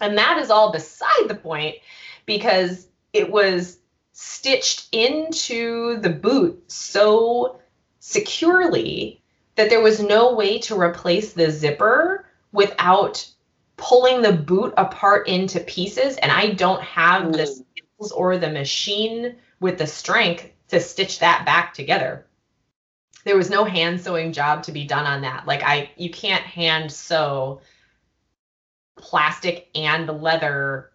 [0.00, 1.76] And that is all beside the point
[2.26, 3.77] because it was
[4.20, 7.60] stitched into the boot so
[8.00, 9.22] securely
[9.54, 13.24] that there was no way to replace the zipper without
[13.76, 17.46] pulling the boot apart into pieces and I don't have the mm.
[17.46, 22.26] skills or the machine with the strength to stitch that back together.
[23.24, 25.46] There was no hand sewing job to be done on that.
[25.46, 27.60] Like I you can't hand sew
[28.96, 30.90] plastic and leather.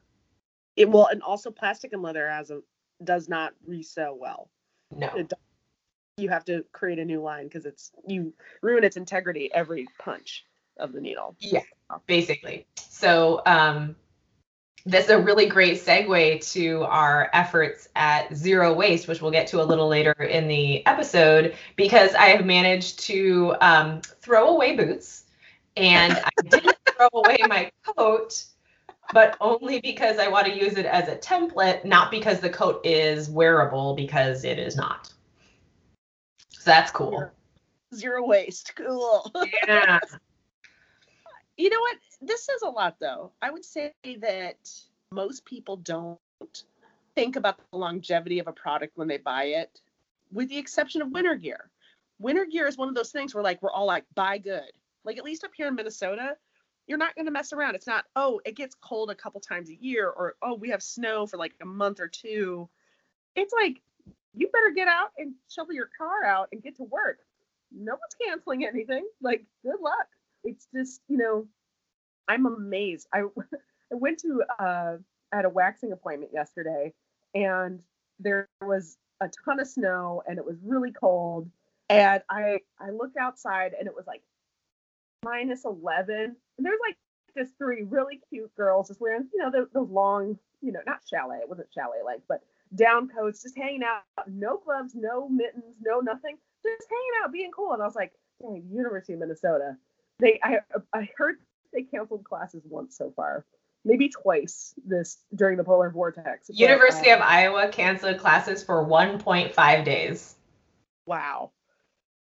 [0.76, 2.60] It will, and also plastic and leather has a
[3.06, 4.50] does not resell well.
[4.92, 5.28] No.
[6.18, 10.46] You have to create a new line because it's you ruin its integrity every punch
[10.78, 11.36] of the needle.
[11.39, 11.62] Yeah,
[12.06, 12.68] basically.
[12.76, 13.96] So um,
[14.86, 19.62] that's a really great segue to our efforts at zero waste, which we'll get to
[19.62, 25.26] a little later in the episode, because I have managed to um, throw away boots
[25.78, 28.44] and I didn't throw away my coat.
[29.12, 32.82] But only because I want to use it as a template, not because the coat
[32.86, 35.12] is wearable, because it is not.
[36.52, 37.30] So that's cool.
[37.94, 38.74] Zero waste.
[38.76, 39.30] Cool.
[39.68, 40.00] Yeah.
[41.58, 41.98] you know what?
[42.22, 43.32] This says a lot, though.
[43.42, 44.58] I would say that
[45.12, 46.18] most people don't
[47.16, 49.82] think about the longevity of a product when they buy it,
[50.32, 51.70] with the exception of winter gear.
[52.20, 54.72] Winter gear is one of those things where, like, we're all like, buy good.
[55.04, 56.38] Like, at least up here in Minnesota,
[56.88, 57.76] you're not going to mess around.
[57.76, 60.84] It's not, oh, it gets cold a couple times a year, or, oh, we have
[60.84, 62.69] snow for like a month or two.
[63.36, 63.82] It's like,
[64.36, 67.19] you better get out and shovel your car out and get to work.
[67.72, 69.08] No one's canceling anything.
[69.22, 70.08] Like, good luck.
[70.43, 71.48] It's just, you know,
[72.28, 73.08] I'm amazed.
[73.13, 73.24] I
[73.91, 74.98] I went to uh
[75.32, 76.93] at a waxing appointment yesterday
[77.36, 77.82] and
[78.19, 81.50] there was a ton of snow and it was really cold
[81.89, 84.22] and I I looked outside and it was like
[85.24, 86.98] minus 11 and there's like
[87.36, 91.00] just three really cute girls just wearing you know those, those long you know not
[91.10, 92.42] chalet it wasn't chalet like but
[92.76, 97.52] down coats just hanging out no gloves no mittens no nothing just hanging out being
[97.52, 99.78] cool and I was like dang University of Minnesota
[100.20, 100.60] they I
[100.94, 101.38] I heard
[101.74, 103.46] they canceled classes once so far,
[103.84, 106.48] maybe twice this during the polar vortex.
[106.48, 110.36] but, University uh, of Iowa canceled classes for 1.5 days.
[111.06, 111.52] wow.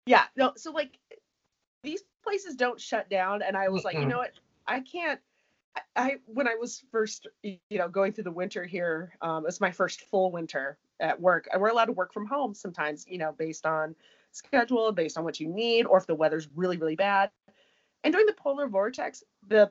[0.07, 0.99] Yeah, no, so like
[1.83, 4.33] these places don't shut down, and I was like, you know what,
[4.67, 5.21] I can't.
[5.95, 9.71] I, when I was first, you know, going through the winter here, um, it's my
[9.71, 11.49] first full winter at work.
[11.53, 13.95] and We're allowed to work from home sometimes, you know, based on
[14.33, 17.31] schedule, based on what you need, or if the weather's really, really bad.
[18.03, 19.71] And during the polar vortex, the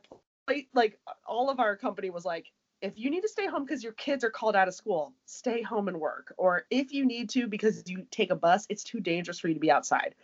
[0.74, 3.93] like all of our company was like, if you need to stay home because your
[3.93, 6.34] kids are called out of school, stay home and work.
[6.38, 9.54] Or if you need to because you take a bus, it's too dangerous for you
[9.54, 10.15] to be outside.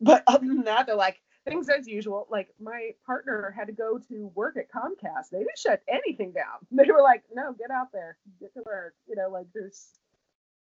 [0.00, 2.26] But other than that, they're like things as usual.
[2.30, 5.30] Like my partner had to go to work at Comcast.
[5.30, 6.58] They didn't shut anything down.
[6.70, 8.94] They were like, no, get out there, get to work.
[9.08, 9.88] You know, like there's,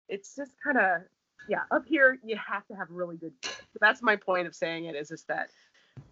[0.08, 1.02] it's just kind of,
[1.48, 1.62] yeah.
[1.70, 3.32] Up here, you have to have really good.
[3.80, 5.50] That's my point of saying it is just that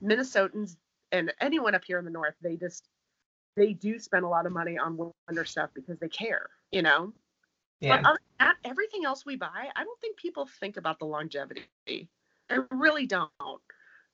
[0.02, 0.76] Minnesotans
[1.12, 2.88] and anyone up here in the north, they just
[3.56, 7.12] they do spend a lot of money on wonder stuff because they care, you know.
[7.80, 7.96] Yeah.
[7.96, 11.06] But other than that, everything else we buy, I don't think people think about the
[11.06, 11.62] longevity.
[12.50, 13.30] I really don't.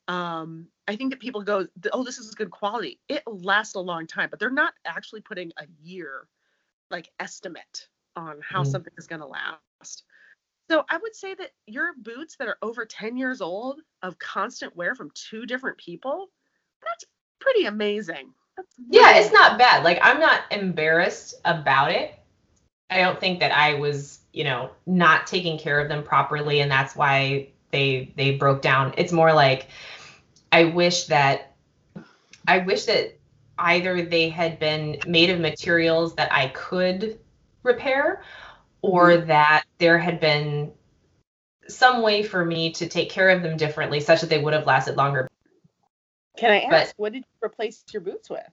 [0.09, 3.01] Um, I think that people go, oh, this is good quality.
[3.09, 6.29] It lasts a long time, but they're not actually putting a year
[6.91, 8.67] like estimate on how Mm.
[8.67, 10.05] something is going to last.
[10.71, 14.77] So I would say that your boots that are over 10 years old of constant
[14.77, 16.31] wear from two different people,
[16.83, 17.05] that's
[17.41, 18.33] pretty amazing.
[18.57, 19.83] That's Yeah, really- it's not bad.
[19.85, 22.15] Like I'm not embarrassed about it.
[22.91, 26.71] I don't think that I was, you know, not taking care of them properly and
[26.71, 28.95] that's why they they broke down.
[28.97, 29.69] It's more like
[30.53, 31.55] I wish that
[32.47, 33.19] I wish that
[33.59, 37.19] either they had been made of materials that I could
[37.63, 38.23] repair
[38.83, 39.29] or mm-hmm.
[39.29, 40.73] that there had been
[41.69, 44.67] some way for me to take care of them differently such that they would have
[44.67, 45.29] lasted longer.
[46.37, 48.47] Can I but- ask, what did you replace your boots with?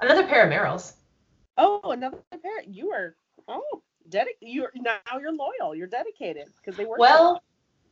[0.00, 0.94] Another pair of Merrells.
[1.56, 2.62] Oh, another pair.
[2.66, 3.14] You are,
[3.46, 4.36] oh, dedicated.
[4.40, 5.76] You're now you're loyal.
[5.76, 6.98] You're dedicated because they work.
[6.98, 7.42] Well,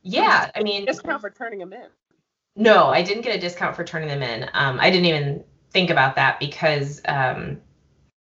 [0.03, 1.87] yeah, I mean, discount for turning them in.
[2.57, 4.49] no, I didn't get a discount for turning them in.
[4.55, 7.61] Um, I didn't even think about that because um,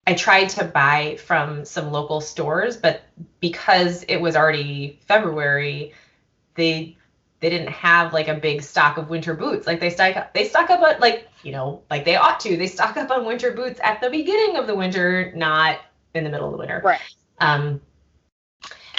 [0.07, 3.03] I tried to buy from some local stores, but
[3.41, 5.93] because it was already February,
[6.55, 6.97] they
[7.41, 9.67] they didn't have like a big stock of winter boots.
[9.67, 12.57] Like they stock up, they stock up on like you know like they ought to.
[12.57, 15.81] They stock up on winter boots at the beginning of the winter, not
[16.15, 16.81] in the middle of the winter.
[16.85, 17.01] Right.
[17.39, 17.81] Um,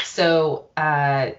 [0.04, 1.32] so uh,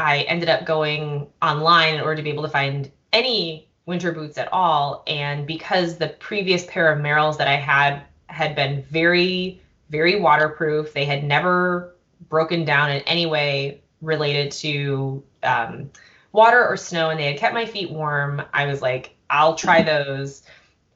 [0.00, 4.38] I ended up going online in order to be able to find any winter boots
[4.38, 5.02] at all.
[5.06, 9.60] And because the previous pair of Merrells that I had had been very,
[9.90, 11.94] very waterproof, they had never
[12.28, 15.90] broken down in any way related to um,
[16.32, 18.42] water or snow, and they had kept my feet warm.
[18.54, 20.42] I was like, I'll try those.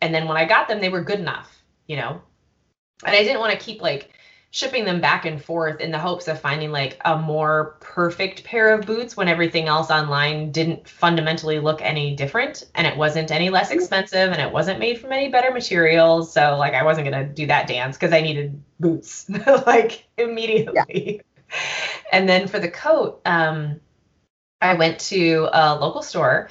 [0.00, 2.22] And then when I got them, they were good enough, you know?
[3.04, 4.13] And I didn't want to keep like
[4.54, 8.72] shipping them back and forth in the hopes of finding like a more perfect pair
[8.72, 13.50] of boots when everything else online didn't fundamentally look any different and it wasn't any
[13.50, 16.32] less expensive and it wasn't made from any better materials.
[16.32, 19.28] So like i wasn't going to do that dance because i needed boots
[19.66, 21.20] like immediately.
[22.12, 23.80] And then for the coat um
[24.60, 26.48] i went to a local store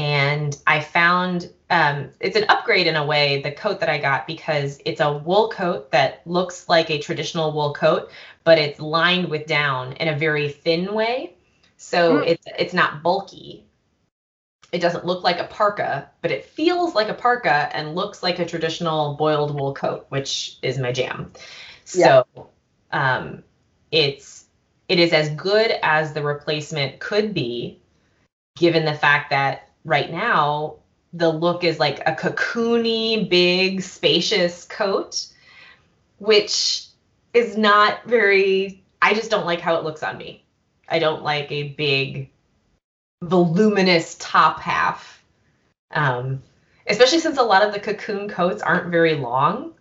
[0.00, 4.26] and I found um, it's an upgrade in a way, the coat that I got,
[4.26, 8.10] because it's a wool coat that looks like a traditional wool coat,
[8.42, 11.34] but it's lined with down in a very thin way.
[11.76, 12.28] So Mm.
[12.28, 13.66] it's it's not bulky.
[14.72, 18.38] It doesn't look like a parka, but it feels like a parka and looks like
[18.38, 21.32] a traditional boiled wool coat, which is my jam.
[21.94, 22.22] Yeah.
[22.34, 22.48] So
[22.90, 23.42] um,
[23.90, 24.46] it's
[24.88, 27.82] it is as good as the replacement could be,
[28.56, 30.76] given the fact that right now
[31.12, 35.26] the look is like a cocoony, big, spacious coat,
[36.18, 36.86] which
[37.34, 38.82] is not very.
[39.02, 40.44] I just don't like how it looks on me.
[40.88, 42.30] I don't like a big,
[43.22, 45.24] voluminous top half,
[45.92, 46.42] um,
[46.86, 49.72] especially since a lot of the cocoon coats aren't very long.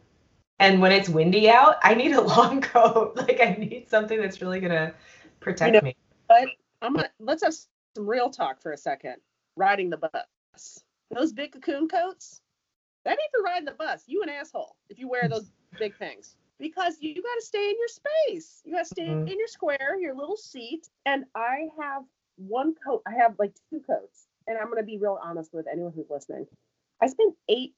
[0.60, 3.16] And when it's windy out, I need a long coat.
[3.16, 4.94] Like I need something that's really gonna
[5.40, 5.96] protect know- me.
[6.28, 6.48] But
[6.82, 9.18] I'm gonna let's have some real talk for a second.
[9.60, 10.80] Riding the bus.
[11.12, 12.40] Those big cocoon coats.
[13.04, 14.04] That ain't for riding the bus.
[14.08, 16.36] You an asshole if you wear those big things.
[16.60, 18.62] Because you got to stay in your space.
[18.64, 19.30] You got to stay Mhm.
[19.30, 20.90] in your square, your little seat.
[21.06, 22.06] And I have
[22.38, 23.02] one coat.
[23.06, 24.28] I have like two coats.
[24.48, 26.48] And I'm gonna be real honest with anyone who's listening.
[27.02, 27.76] I spent eight.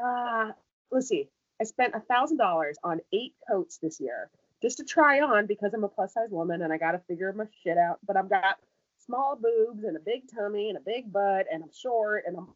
[0.00, 0.52] Uh,
[0.90, 1.28] let's see.
[1.60, 4.30] I spent a thousand dollars on eight coats this year
[4.62, 7.32] just to try on because I'm a plus size woman and I got to figure
[7.32, 7.98] my shit out.
[8.06, 8.58] But I've got
[9.06, 12.48] small boobs and a big tummy and a big butt and I'm short and I'm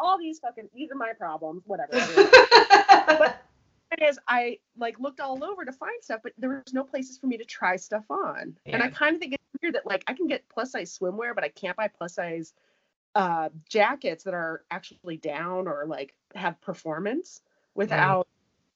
[0.00, 1.62] all these fucking these are my problems.
[1.66, 1.98] Whatever.
[3.88, 7.18] But is I like looked all over to find stuff, but there was no places
[7.18, 8.56] for me to try stuff on.
[8.66, 11.34] And I kind of think it's weird that like I can get plus size swimwear,
[11.36, 12.52] but I can't buy plus size
[13.14, 17.40] uh jackets that are actually down or like have performance
[17.76, 18.26] without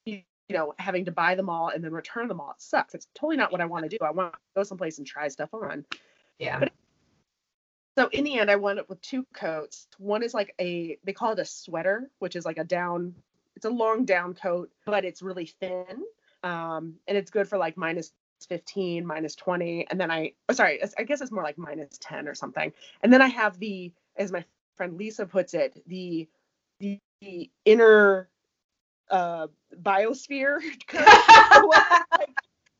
[0.05, 2.51] you you know having to buy them all and then return them all.
[2.51, 2.95] It sucks.
[2.95, 3.97] It's totally not what I want to do.
[4.03, 5.83] I want to go someplace and try stuff on.
[6.39, 6.59] yeah.
[6.59, 6.71] But-
[8.01, 9.87] So in the end, I wound up with two coats.
[9.99, 13.13] One is like a they call it a sweater, which is like a down.
[13.55, 16.03] It's a long down coat, but it's really thin,
[16.41, 18.11] um, and it's good for like minus
[18.47, 19.85] 15, minus 20.
[19.91, 22.73] And then I, oh, sorry, I guess it's more like minus 10 or something.
[23.03, 24.43] And then I have the, as my
[24.77, 26.27] friend Lisa puts it, the
[26.79, 28.29] the, the inner
[29.11, 29.45] uh,
[29.79, 30.59] biosphere.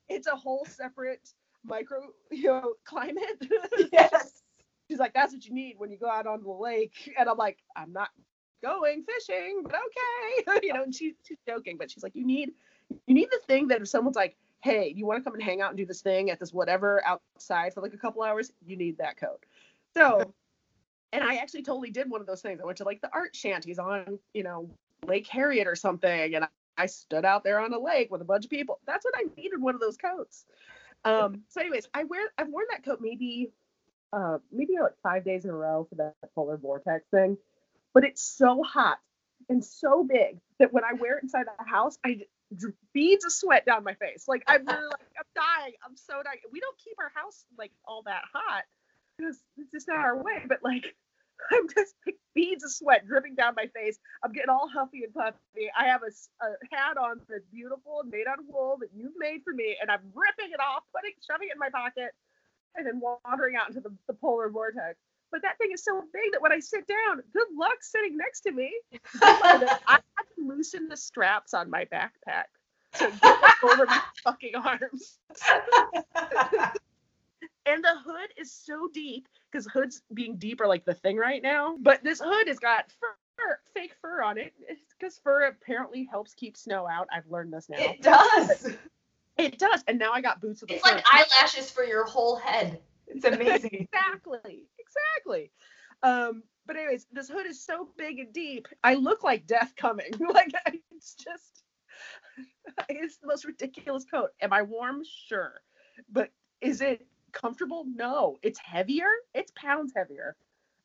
[0.09, 1.29] it's a whole separate
[1.63, 3.45] micro, you know, climate.
[3.93, 4.40] yes.
[4.91, 7.13] She's like, that's what you need when you go out on the lake.
[7.17, 8.09] And I'm like, I'm not
[8.61, 10.59] going fishing, but okay.
[10.67, 12.51] you know, and she, she's joking, but she's like, you need,
[13.07, 15.61] you need the thing that if someone's like, hey, you want to come and hang
[15.61, 18.75] out and do this thing at this whatever outside for like a couple hours, you
[18.75, 19.45] need that coat.
[19.95, 20.33] So,
[21.13, 22.59] and I actually totally did one of those things.
[22.61, 24.69] I went to like the art shanties on, you know,
[25.07, 28.25] Lake Harriet or something, and I, I stood out there on a lake with a
[28.25, 28.79] bunch of people.
[28.85, 30.45] That's what I needed one of those coats.
[31.03, 33.51] Um, so anyways, I wear I've worn that coat maybe
[34.13, 37.37] uh maybe like five days in a row for that polar vortex thing.
[37.93, 38.99] But it's so hot
[39.49, 42.21] and so big that when I wear it inside the house, I
[42.93, 44.25] beads of sweat down my face.
[44.27, 45.73] Like I'm really like I'm dying.
[45.85, 46.39] I'm so dying.
[46.51, 48.63] We don't keep our house like all that hot
[49.17, 50.43] because it's just not our way.
[50.47, 50.95] But like
[51.51, 53.97] I'm just like beads of sweat dripping down my face.
[54.23, 55.71] I'm getting all huffy and puffy.
[55.77, 56.11] I have a,
[56.45, 59.75] a hat on that's beautiful and made out of wool that you've made for me,
[59.81, 62.11] and I'm ripping it off, putting, shoving it in my pocket,
[62.75, 64.97] and then wandering out into the, the polar vortex.
[65.31, 68.41] But that thing is so big that when I sit down, good luck sitting next
[68.41, 68.73] to me.
[69.21, 72.45] I had to loosen the straps on my backpack
[72.95, 75.19] to get over my fucking arms.
[77.65, 81.41] And the hood is so deep because hoods being deep are like the thing right
[81.43, 81.77] now.
[81.79, 84.53] But this hood has got fur, fake fur on it
[84.99, 87.07] because fur apparently helps keep snow out.
[87.13, 87.77] I've learned this now.
[87.77, 88.75] it does.
[89.41, 89.83] It does.
[89.87, 92.79] And now I got boots with It's like eyelashes for your whole head.
[93.07, 93.87] It's amazing.
[93.93, 94.67] exactly.
[94.79, 95.51] Exactly.
[96.03, 98.67] Um, but anyways, this hood is so big and deep.
[98.83, 100.11] I look like death coming.
[100.19, 100.53] like
[100.91, 101.63] it's just
[102.89, 104.29] it's the most ridiculous coat.
[104.41, 105.03] Am I warm?
[105.27, 105.61] Sure.
[106.11, 106.29] But
[106.61, 107.85] is it comfortable?
[107.93, 108.37] No.
[108.41, 109.09] It's heavier.
[109.33, 110.35] It's pounds heavier.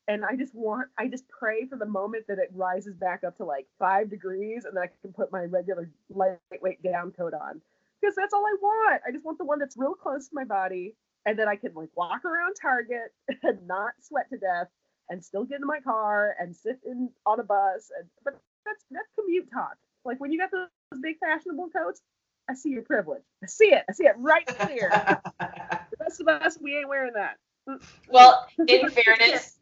[0.07, 3.37] And I just want I just pray for the moment that it rises back up
[3.37, 7.61] to like five degrees and then I can put my regular lightweight down coat on.
[8.01, 9.01] Because that's all I want.
[9.07, 10.95] I just want the one that's real close to my body
[11.27, 14.67] and then I can like walk around Target and not sweat to death
[15.09, 18.83] and still get in my car and sit in on a bus and but that's
[18.89, 19.75] that's commute talk.
[20.05, 22.01] Like when you got those, those big fashionable coats,
[22.49, 23.23] I see your privilege.
[23.43, 23.83] I see it.
[23.89, 24.89] I see it right clear.
[25.39, 27.37] the rest of us, we ain't wearing that.
[28.09, 29.57] well, in fairness,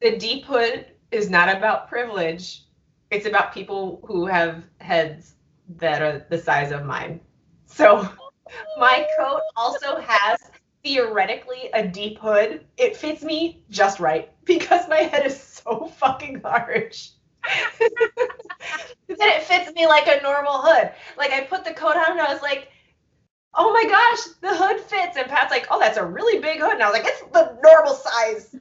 [0.00, 2.62] the deep hood is not about privilege.
[3.10, 5.34] It's about people who have heads
[5.76, 7.20] that are the size of mine.
[7.72, 8.08] So
[8.78, 10.38] my coat also has
[10.84, 12.64] theoretically a deep hood.
[12.76, 17.12] It fits me just right because my head is so fucking large.
[19.08, 20.92] that it fits me like a normal hood.
[21.16, 22.68] Like I put the coat on and I was like,
[23.54, 25.16] oh my gosh, the hood fits.
[25.16, 26.74] And Pat's like, oh, that's a really big hood.
[26.74, 28.54] And I was like, it's the normal size.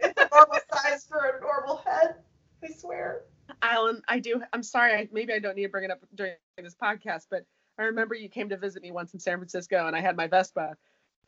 [0.00, 2.16] it's a normal size for a normal head.
[2.62, 3.22] I swear.
[3.62, 4.42] Alan, I do.
[4.52, 5.08] I'm sorry.
[5.10, 7.44] Maybe I don't need to bring it up during this podcast, but
[7.78, 10.26] I remember you came to visit me once in San Francisco, and I had my
[10.26, 10.76] Vespa,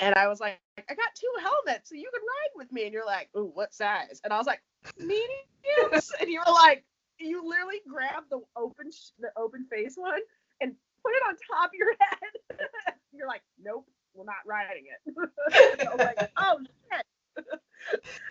[0.00, 2.84] and I was like, I got two helmets, so you can ride with me.
[2.84, 4.20] And you're like, ooh, what size?
[4.24, 4.62] And I was like,
[4.98, 6.10] mediums.
[6.20, 6.84] and you were like,
[7.18, 10.20] you literally grabbed the open, sh- the open face one
[10.62, 10.74] and
[11.04, 12.58] put it on top of your head.
[13.12, 15.30] you're like, nope, we're not riding it.
[15.52, 16.58] I was like, oh
[16.90, 17.06] shit.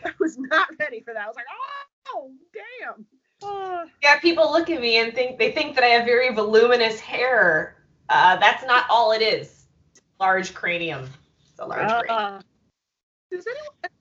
[0.05, 1.23] I was not ready for that.
[1.23, 1.45] I was like,
[2.07, 3.05] oh, damn.
[3.43, 3.85] Oh.
[4.01, 7.78] Yeah, people look at me and think they think that I have very voluminous hair.
[8.09, 9.65] Uh, that's not all it is.
[10.19, 11.07] Large cranium.
[11.49, 12.05] It's a large cranium.
[12.09, 12.41] Uh,
[13.31, 13.91] does anyone?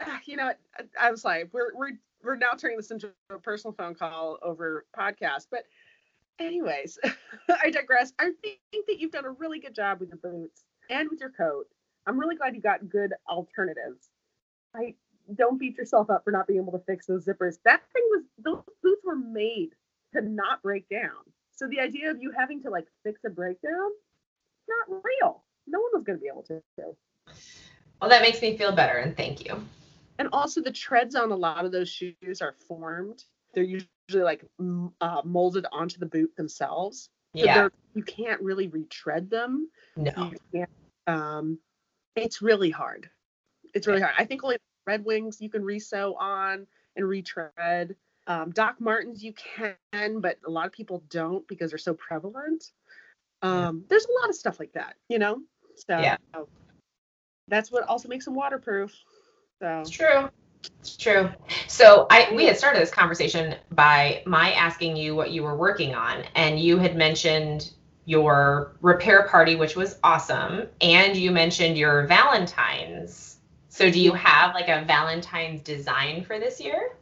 [0.00, 0.52] ah, You know,
[1.00, 1.44] I'm sorry.
[1.52, 1.92] We're we're
[2.22, 5.46] we're now turning this into a personal phone call over podcast.
[5.50, 5.64] But,
[6.38, 6.98] anyways,
[7.62, 8.12] I digress.
[8.18, 11.30] I think that you've done a really good job with your boots and with your
[11.30, 11.66] coat.
[12.06, 14.08] I'm really glad you got good alternatives.
[14.74, 14.94] I
[15.36, 17.58] don't beat yourself up for not being able to fix those zippers.
[17.64, 19.70] That thing was those boots were made
[20.14, 21.10] to not break down.
[21.58, 23.90] So the idea of you having to like fix a breakdown,
[24.68, 25.42] not real.
[25.66, 26.62] No one was going to be able to.
[28.00, 29.60] Well, that makes me feel better, and thank you.
[30.20, 33.24] And also, the treads on a lot of those shoes are formed.
[33.54, 34.44] They're usually like
[35.00, 37.10] uh, molded onto the boot themselves.
[37.36, 37.68] So Yeah.
[37.92, 39.68] you can't really retread them.
[39.96, 40.12] No.
[40.16, 40.70] You can't,
[41.08, 41.58] um,
[42.14, 43.10] it's really hard.
[43.74, 44.14] It's really hard.
[44.16, 47.96] I think only Red Wings you can resew on and retread.
[48.28, 52.72] Um, Doc Martens you can, but a lot of people don't because they're so prevalent.
[53.42, 55.40] Um, There's a lot of stuff like that, you know.
[55.74, 56.16] So Yeah.
[57.48, 58.94] that's what also makes them waterproof.
[59.60, 60.28] So It's true.
[60.80, 61.30] It's true.
[61.68, 65.94] So I we had started this conversation by my asking you what you were working
[65.94, 67.72] on, and you had mentioned
[68.04, 73.38] your repair party, which was awesome, and you mentioned your Valentine's.
[73.70, 76.97] So do you have like a Valentine's design for this year?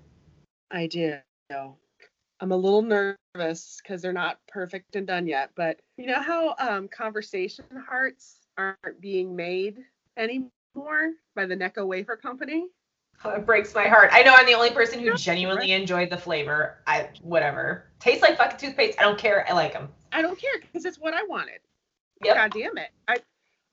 [0.70, 1.18] I do.
[2.40, 5.50] I'm a little nervous because they're not perfect and done yet.
[5.54, 9.78] But you know how um, conversation hearts aren't being made
[10.16, 12.68] anymore by the Necco Wafer Company?
[13.24, 14.10] Oh, it breaks my heart.
[14.12, 16.78] I know I'm the only person who genuinely enjoyed the flavor.
[16.86, 17.86] I whatever.
[17.98, 18.98] Tastes like fucking toothpaste.
[19.00, 19.46] I don't care.
[19.48, 19.88] I like them.
[20.12, 21.60] I don't care because it's what I wanted.
[22.24, 22.36] Yep.
[22.36, 22.90] God damn it.
[23.08, 23.16] I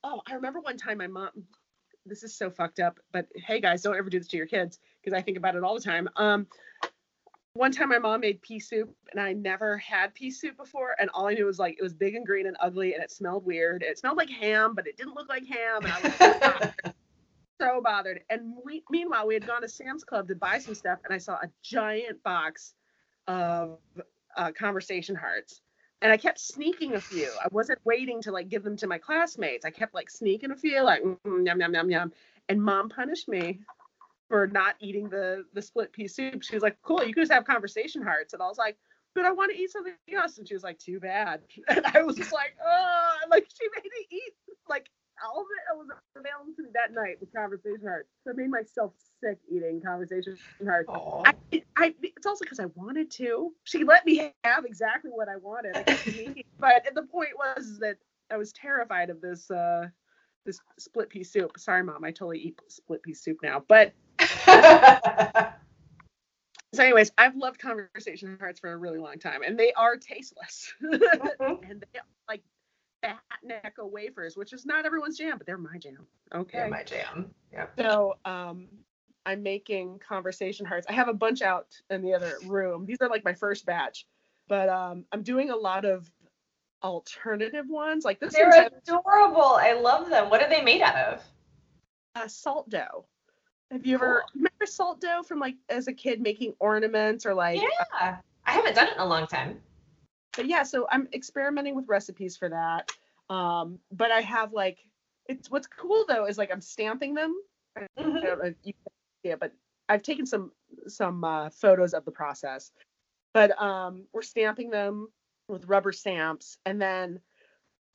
[0.03, 1.29] oh, I remember one time my mom
[2.05, 4.79] this is so fucked up, but hey guys, don't ever do this to your kids
[5.01, 6.09] because I think about it all the time.
[6.15, 6.47] Um
[7.53, 11.09] one time my mom made pea soup and I never had pea soup before and
[11.13, 13.45] all I knew was like it was big and green and ugly and it smelled
[13.45, 13.83] weird.
[13.83, 16.73] It smelled like ham, but it didn't look like ham and I was so bothered.
[17.61, 18.21] So bothered.
[18.31, 21.19] And we, meanwhile, we had gone to Sam's Club to buy some stuff and I
[21.19, 22.73] saw a giant box
[23.27, 23.77] of
[24.35, 25.61] uh, conversation hearts.
[26.01, 27.29] And I kept sneaking a few.
[27.41, 29.65] I wasn't waiting to like give them to my classmates.
[29.65, 32.11] I kept like sneaking a few, like mm, yum yum yum yum.
[32.49, 33.61] And mom punished me
[34.33, 36.41] for not eating the the split pea soup.
[36.41, 38.77] She was like, "Cool, you can just have conversation hearts." And I was like,
[39.13, 42.01] "But I want to eat something else." And she was like, "Too bad." And I
[42.01, 44.33] was just like, "Oh!" Like she made me eat
[44.67, 44.89] like
[45.23, 48.09] all of it was available to me that night with conversation hearts.
[48.23, 50.89] So I made myself sick eating conversation hearts.
[50.89, 51.35] I,
[51.77, 53.53] I, it's also because I wanted to.
[53.65, 55.75] She let me have exactly what I wanted.
[55.75, 57.97] I but the point was that
[58.31, 59.89] I was terrified of this uh
[60.43, 61.51] this split pea soup.
[61.59, 63.63] Sorry, mom, I totally eat split pea soup now.
[63.67, 63.93] But
[66.73, 70.73] so, anyways, I've loved conversation hearts for a really long time, and they are tasteless.
[70.81, 70.99] Mhm.
[71.69, 72.41] and they are like
[73.01, 76.07] fat Necco wafers, which is not everyone's jam, but they're my jam.
[76.33, 76.59] Okay.
[76.59, 77.33] Yeah, my jam.
[77.51, 77.67] Yeah.
[77.77, 78.67] So um,
[79.25, 80.87] I'm making conversation hearts.
[80.89, 82.85] I have a bunch out in the other room.
[82.85, 84.07] These are like my first batch,
[84.47, 86.09] but um, I'm doing a lot of
[86.83, 88.03] alternative ones.
[88.03, 89.41] Like this They're adorable.
[89.41, 90.29] I love them.
[90.29, 91.23] What are they made out of?
[92.15, 93.05] uh, salt dough.
[93.73, 97.59] Have you ever remember salt dough from like as a kid making ornaments or like?
[97.59, 98.17] Yeah.
[98.45, 99.59] I haven't done it in a long time.
[100.35, 102.91] But yeah, so I'm experimenting with recipes for that.
[103.31, 104.77] Um, but I have like
[105.27, 107.35] it's what's cool though is like I'm stamping them
[107.75, 108.21] I Mhm.
[108.21, 108.91] don't know if you can
[109.23, 109.51] see it, but
[109.89, 110.51] I've taken some
[110.87, 112.71] some uh, photos of the process.
[113.33, 115.07] But um, we're stamping them
[115.47, 117.19] with rubber stamps, and then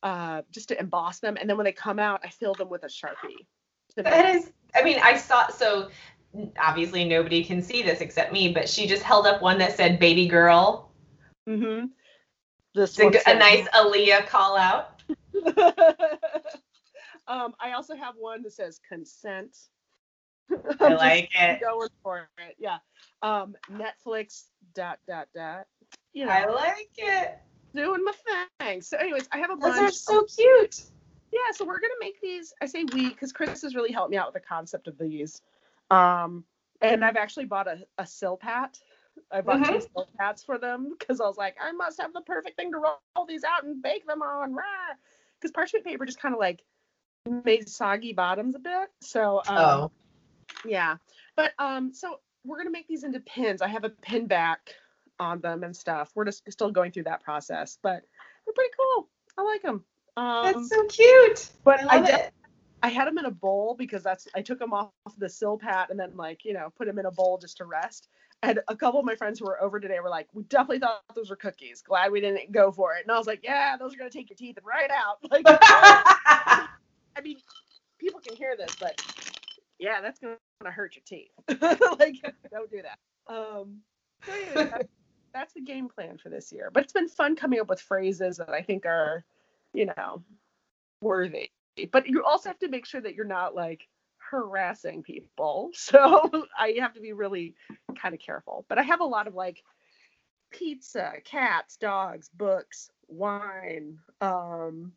[0.03, 2.83] uh, just to emboss them, and then when they come out, I fill them with
[2.83, 3.47] a sharpie.
[4.05, 5.90] That is, I mean, I saw, so
[6.59, 9.99] obviously nobody can see this except me, but she just held up one that said
[9.99, 10.90] baby girl.
[11.49, 11.90] Mhm.
[12.74, 15.03] This a, a nice Aaliyah call out.
[17.26, 19.57] um, I also have one that says consent.
[20.80, 21.61] I like it.
[21.61, 22.57] going for it.
[22.59, 22.78] Yeah.
[23.22, 24.44] Um, Netflix
[24.74, 25.66] dot dot dot.
[26.12, 27.38] You know, I like it.
[27.74, 28.12] doing my
[28.61, 28.80] thing.
[28.80, 30.82] So, anyways, I have a bunch Those are so cute.
[31.33, 32.53] Yeah, so we're gonna make these.
[32.62, 35.43] I say we because Chris has really helped me out with the concept of these.
[35.91, 36.45] Um,
[36.81, 38.81] and I've actually bought a, a Silpat.
[39.33, 42.57] I bought two Silpats for them because I was like, I must have the perfect
[42.57, 44.57] thing to roll these out and bake them on.
[45.41, 46.62] Because parchment paper just kind of like
[47.45, 48.89] made soggy bottoms a bit.
[49.01, 49.91] So um, Oh.
[50.64, 50.97] yeah,
[51.37, 53.61] but um, so we're gonna make these into pins.
[53.61, 54.74] I have a pin back
[55.20, 56.12] on them and stuff.
[56.14, 58.03] We're just still going through that process, but
[58.45, 59.09] they're pretty cool.
[59.37, 59.85] I like them.
[60.19, 61.51] Um, That's so cute.
[61.64, 62.31] but I I.
[62.81, 65.99] I had them in a bowl because that's I took them off the Silpat and
[65.99, 68.09] then like you know put them in a bowl just to rest.
[68.45, 71.03] And a couple of my friends who were over today were like, "We definitely thought
[71.16, 71.83] those were cookies.
[71.83, 74.31] Glad we didn't go for it." And I was like, "Yeah, those are gonna take
[74.31, 76.69] your teeth right out." Like, I
[77.23, 77.39] mean,
[77.99, 79.03] people can hear this, but
[79.81, 80.37] yeah, that's gonna
[80.71, 81.33] hurt your teeth.
[81.99, 82.14] like,
[82.53, 82.99] don't do that.
[83.33, 83.79] Um,
[84.25, 84.89] so that's,
[85.35, 86.71] that's the game plan for this year.
[86.73, 89.25] But it's been fun coming up with phrases that I think are,
[89.73, 90.23] you know,
[91.01, 91.51] worthy.
[91.93, 93.87] But you also have to make sure that you're not like
[94.31, 95.71] harassing people.
[95.75, 97.55] So I have to be really
[98.01, 98.66] kind of careful.
[98.69, 99.62] But I have a lot of like
[100.51, 104.93] pizza, cats, dogs, books, wine, um,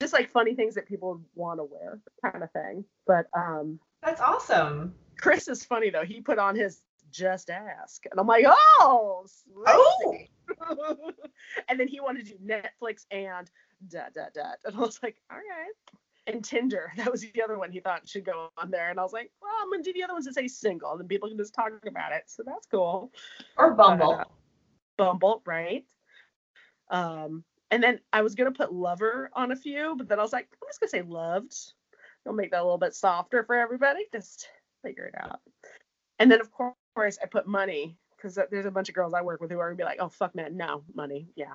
[0.00, 2.84] just like funny things that people want to wear, kind of thing.
[3.06, 4.94] But um, That's awesome.
[5.18, 6.04] Chris is funny though.
[6.04, 9.26] He put on his just ask, and I'm like, oh,
[9.66, 10.16] Oh.
[11.68, 13.50] and then he wanted to do Netflix and
[13.88, 15.72] dot dot dot, and I was like, all right.
[16.28, 19.02] And Tinder, that was the other one he thought should go on there, and I
[19.02, 21.28] was like, well, I'm gonna do the other ones that say single, and then people
[21.28, 23.12] can just talk about it, so that's cool.
[23.56, 24.14] Or Bumble.
[24.14, 24.24] Uh,
[24.96, 25.84] Bumble, right?
[26.90, 30.32] Um, and then I was gonna put lover on a few, but then I was
[30.32, 31.54] like, I'm just gonna say loved.
[32.26, 34.06] I'll make that a little bit softer for everybody.
[34.12, 34.48] Just
[34.84, 35.40] figure it out.
[36.18, 39.40] And then of course I put money because there's a bunch of girls I work
[39.40, 41.54] with who are gonna be like, oh fuck man, no money, yeah.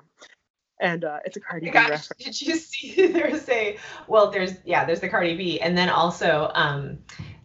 [0.82, 2.08] And uh, it's a Cardi B Gosh, reference.
[2.18, 3.78] did you see there's a
[4.08, 5.60] well there's yeah there's the Cardi B.
[5.60, 6.98] And then also um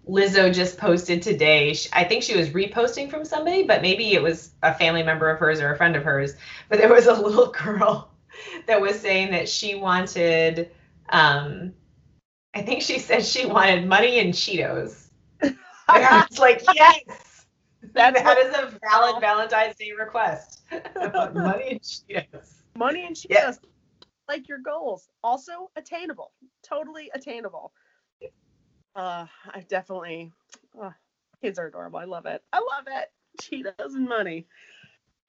[0.09, 4.51] Lizzo just posted today I think she was reposting from somebody but maybe it was
[4.63, 6.33] a family member of hers or a friend of hers.
[6.67, 8.11] But there was a little girl
[8.65, 10.71] that was saying that she wanted
[11.09, 11.73] um
[12.55, 15.09] I think she said she wanted money and Cheetos.
[15.41, 15.55] And
[15.88, 17.45] I was like yes
[17.93, 20.61] That's that is a valid Valentine's Day request.
[21.35, 23.53] Money and Cheetos money and she Yeah.
[24.30, 26.32] like your goals also attainable
[26.63, 27.73] totally attainable
[28.95, 30.32] uh i definitely
[30.82, 30.91] uh,
[31.41, 33.11] kids are adorable i love it i love it
[33.41, 34.45] cheetos and money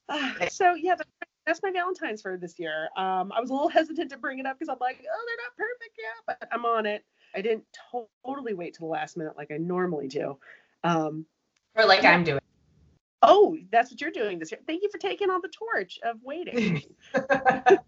[0.08, 1.10] Uh, so yeah, that's,
[1.46, 2.88] that's my Valentine's for this year.
[2.96, 5.44] Um, I was a little hesitant to bring it up because I'm like, oh, they're
[5.44, 7.04] not perfect yet, but I'm on it.
[7.34, 10.38] I didn't to- totally wait to the last minute like I normally do.
[10.82, 11.26] Um,
[11.74, 12.37] Or like I'm doing.
[13.22, 14.60] Oh, that's what you're doing this year.
[14.66, 16.82] Thank you for taking on the torch of waiting.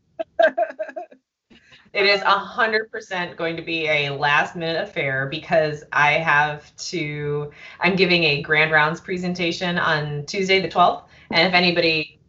[1.92, 6.74] It is a hundred percent going to be a last minute affair because I have
[6.76, 7.50] to.
[7.80, 11.02] I'm giving a grand rounds presentation on Tuesday the 12th,
[11.32, 12.20] and if anybody,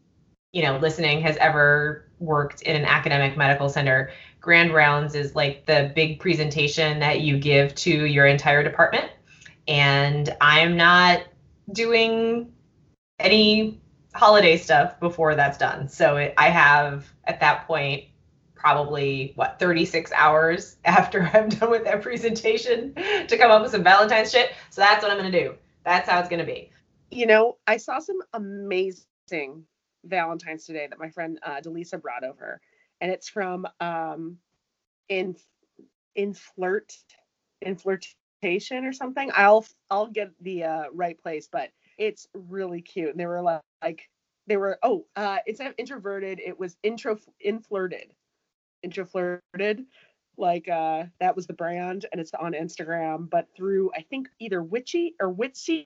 [0.51, 5.67] you know, listening has ever worked in an academic medical center, grand rounds is like
[5.67, 9.11] the big presentation that you give to your entire department,
[9.67, 11.21] and I'm not
[11.71, 12.51] doing
[13.21, 13.81] any
[14.15, 15.87] holiday stuff before that's done.
[15.89, 18.05] So it, I have at that point
[18.55, 22.93] probably what 36 hours after I'm done with that presentation
[23.27, 24.51] to come up with some Valentine's shit.
[24.69, 25.55] So that's what I'm gonna do.
[25.85, 26.71] That's how it's gonna be.
[27.11, 29.65] you know, I saw some amazing
[30.05, 32.61] Valentine's today that my friend uh, Delisa brought over,
[33.01, 34.37] and it's from um,
[35.09, 35.35] in
[36.15, 36.93] in flirt
[37.61, 39.31] in flirtation or something.
[39.35, 41.69] I'll I'll get the uh, right place, but
[42.01, 43.11] it's really cute.
[43.11, 44.09] And they were like, like
[44.47, 48.13] they were oh uh, instead of introverted, it was intro inflirted,
[48.85, 49.85] introflirted.
[50.37, 54.63] Like uh, that was the brand, and it's on Instagram, but through I think either
[54.63, 55.85] Witchy or Witsy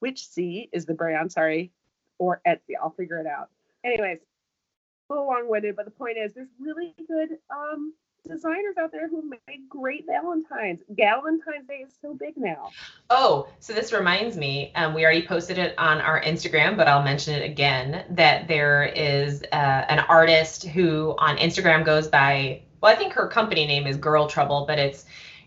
[0.00, 1.70] Witchy is the brand, sorry,
[2.18, 2.74] or Etsy.
[2.82, 3.50] I'll figure it out.
[3.84, 7.94] Anyways, a little long-winded, but the point is, there's really good um,
[8.28, 10.80] designers out there who make great Valentines.
[10.88, 12.70] Valentine's Day is so big now.
[13.10, 17.02] Oh, so this reminds me, um, we already posted it on our Instagram, but I'll
[17.02, 22.92] mention it again that there is uh, an artist who on Instagram goes by, well,
[22.92, 25.04] I think her company name is Girl Trouble, but it's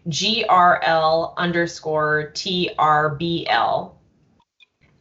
[0.07, 3.93] GRL underscore TRBL.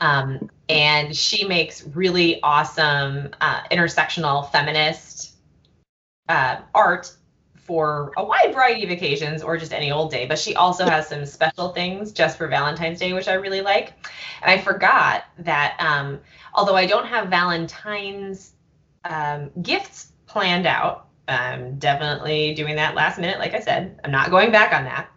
[0.01, 5.37] Um, and she makes really awesome uh, intersectional feminist
[6.29, 7.16] uh, art
[7.67, 10.27] for a wide variety of occasions or just any old day.
[10.27, 13.93] But she also has some special things just for Valentine's Day, which I really like.
[14.43, 16.21] And I forgot that um,
[16.55, 18.53] although I don't have Valentine's
[19.05, 23.39] um, gifts planned out, I'm definitely doing that last minute.
[23.39, 25.09] Like I said, I'm not going back on that.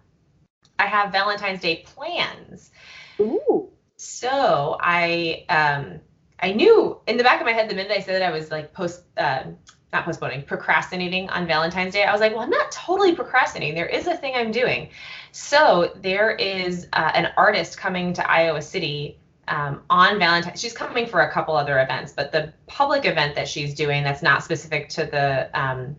[0.80, 2.72] I have Valentine's Day plans.
[3.20, 3.70] Ooh.
[3.98, 6.00] So I um
[6.40, 8.50] I knew in the back of my head the minute I said that I was
[8.50, 9.44] like post uh,
[9.92, 12.04] not postponing procrastinating on Valentine's Day.
[12.04, 13.76] I was like, well, I'm not totally procrastinating.
[13.76, 14.90] There is a thing I'm doing.
[15.32, 19.18] So there is uh, an artist coming to Iowa City
[19.48, 20.62] um, on Valentine's.
[20.62, 24.22] She's coming for a couple other events, but the public event that she's doing that's
[24.22, 25.96] not specific to the um,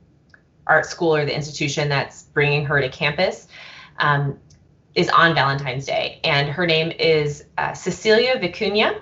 [0.66, 3.48] art school or the institution that's bringing her to campus.
[3.98, 4.38] Um,
[4.94, 9.00] is on Valentine's Day, and her name is uh, Cecilia Vicuña,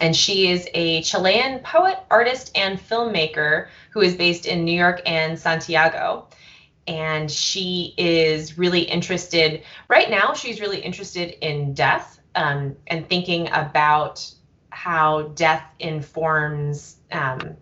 [0.00, 5.02] and she is a Chilean poet, artist, and filmmaker who is based in New York
[5.06, 6.28] and Santiago.
[6.86, 13.48] And she is really interested, right now, she's really interested in death um, and thinking
[13.52, 14.28] about
[14.70, 17.56] how death informs um,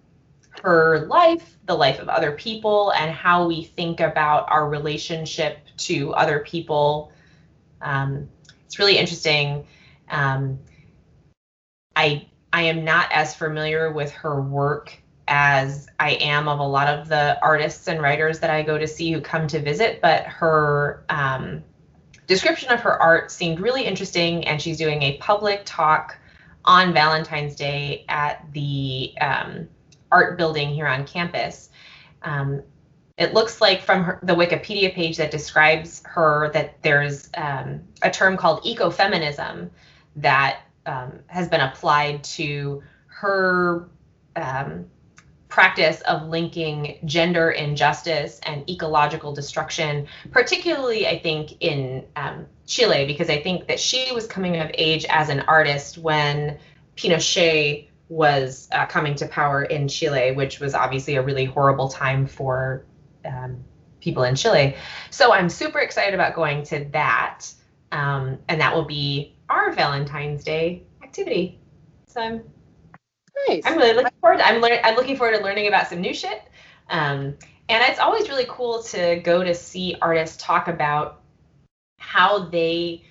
[0.62, 6.14] her life, the life of other people, and how we think about our relationship to
[6.14, 7.12] other people
[7.80, 8.28] um,
[8.66, 9.66] it's really interesting.
[10.10, 10.58] Um,
[12.00, 14.98] I I am not as familiar with her work
[15.28, 18.88] as I am of a lot of the artists and writers that I go to
[18.88, 21.62] see who come to visit, but her um,
[22.26, 26.16] description of her art seemed really interesting, and she's doing a public talk
[26.64, 29.68] on Valentine's Day at the um,
[30.10, 31.68] art building here on campus.
[32.22, 32.62] Um,
[33.18, 38.10] it looks like from her, the Wikipedia page that describes her that there's um, a
[38.10, 39.68] term called ecofeminism
[40.16, 43.88] that um, has been applied to her
[44.36, 44.86] um,
[45.48, 53.28] practice of linking gender injustice and ecological destruction, particularly, I think, in um, Chile, because
[53.28, 56.58] I think that she was coming of age as an artist when
[56.96, 62.26] Pinochet was uh, coming to power in Chile, which was obviously a really horrible time
[62.26, 62.84] for
[63.24, 63.62] um,
[64.00, 64.76] people in Chile.
[65.10, 67.46] So I'm super excited about going to that.
[67.92, 71.58] Um, and that will be our Valentine's Day activity.
[72.06, 72.42] So I'm
[73.48, 73.62] Nice.
[73.64, 74.38] I'm really looking forward.
[74.38, 74.80] To, I'm learning.
[74.84, 76.42] I'm looking forward to learning about some new shit.
[76.88, 77.36] Um,
[77.68, 81.22] and it's always really cool to go to see artists talk about
[81.98, 83.04] how they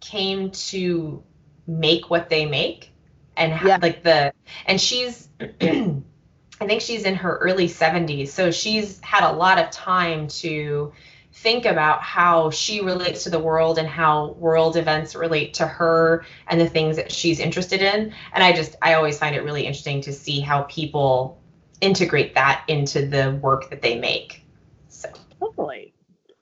[0.00, 1.22] came to
[1.66, 2.92] make what they make
[3.36, 3.78] and how, Yeah.
[3.80, 4.32] like the
[4.66, 9.70] and she's I think she's in her early 70s so she's had a lot of
[9.70, 10.92] time to
[11.32, 16.24] think about how she relates to the world and how world events relate to her
[16.48, 18.12] and the things that she's interested in.
[18.32, 21.40] And I just, I always find it really interesting to see how people
[21.80, 24.44] integrate that into the work that they make.
[24.88, 25.08] So,
[25.38, 25.94] Totally.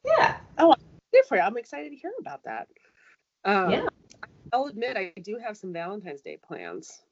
[0.05, 0.37] yeah.
[1.13, 1.43] Good for you.
[1.43, 2.69] I'm excited to hear about that.
[3.45, 3.87] Um, Yeah.
[4.53, 7.03] I'll admit I do have some Valentine's Day plans.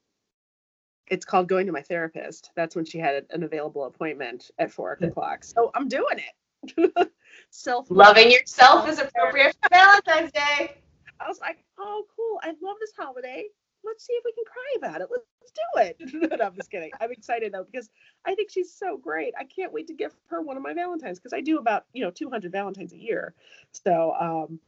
[1.07, 2.51] It's called going to my therapist.
[2.55, 5.43] That's when she had an available appointment at four o'clock.
[5.43, 6.93] So I'm doing it.
[7.57, 10.75] Self Loving yourself is appropriate for Valentine's Day.
[11.19, 12.39] I was like, oh, cool.
[12.43, 13.45] I love this holiday.
[13.83, 15.07] Let's see if we can cry about it.
[15.09, 16.29] Let's do it.
[16.39, 16.91] no, I'm just kidding.
[17.01, 17.89] I'm excited though because
[18.25, 19.33] I think she's so great.
[19.39, 22.03] I can't wait to give her one of my Valentines because I do about you
[22.03, 23.33] know 200 Valentines a year.
[23.71, 24.59] So um,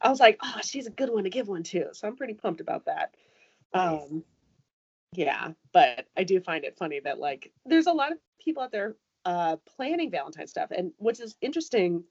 [0.00, 1.86] I was like, oh, she's a good one to give one to.
[1.92, 3.14] So I'm pretty pumped about that.
[3.72, 4.02] Nice.
[4.10, 4.24] Um,
[5.12, 8.72] yeah, but I do find it funny that like there's a lot of people out
[8.72, 12.02] there uh, planning Valentine stuff, and which is interesting.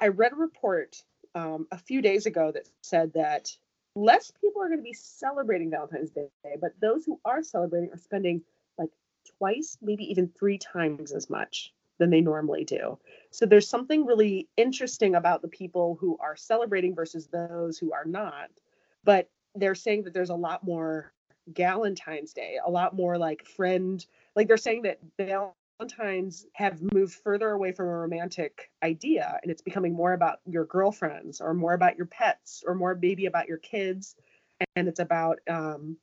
[0.00, 1.02] I read a report
[1.34, 3.56] um, a few days ago that said that
[3.94, 6.28] less people are going to be celebrating Valentine's Day,
[6.60, 8.42] but those who are celebrating are spending
[8.78, 8.90] like
[9.38, 12.98] twice, maybe even three times as much than they normally do.
[13.30, 18.06] So there's something really interesting about the people who are celebrating versus those who are
[18.06, 18.50] not.
[19.04, 21.12] But they're saying that there's a lot more
[21.52, 24.98] Galentine's Day, a lot more like friend, like they're saying that
[25.80, 30.66] Valentines have moved further away from a romantic idea and it's becoming more about your
[30.66, 34.14] girlfriends or more about your pets or more maybe about your kids.
[34.76, 35.96] And it's about um,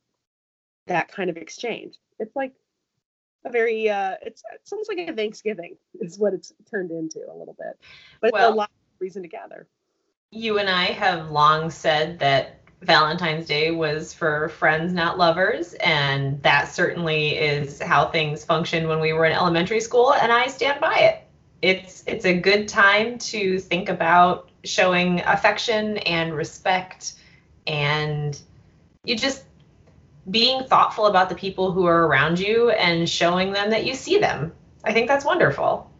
[0.88, 1.94] that kind of exchange.
[2.18, 2.54] It's like
[3.44, 7.34] a very, uh, it's, it's almost like a Thanksgiving is what it's turned into a
[7.38, 7.78] little bit,
[8.20, 9.68] but Well- a lot of reason to gather.
[10.32, 16.40] You and I have long said that Valentine's Day was for friends, not lovers, and
[16.42, 20.80] that certainly is how things functioned when we were in elementary school, and I stand
[20.80, 21.24] by it.
[21.60, 27.14] It's it's a good time to think about showing affection and respect
[27.66, 28.40] and
[29.04, 29.44] you just
[30.30, 34.18] being thoughtful about the people who are around you and showing them that you see
[34.18, 34.52] them.
[34.84, 35.90] I think that's wonderful.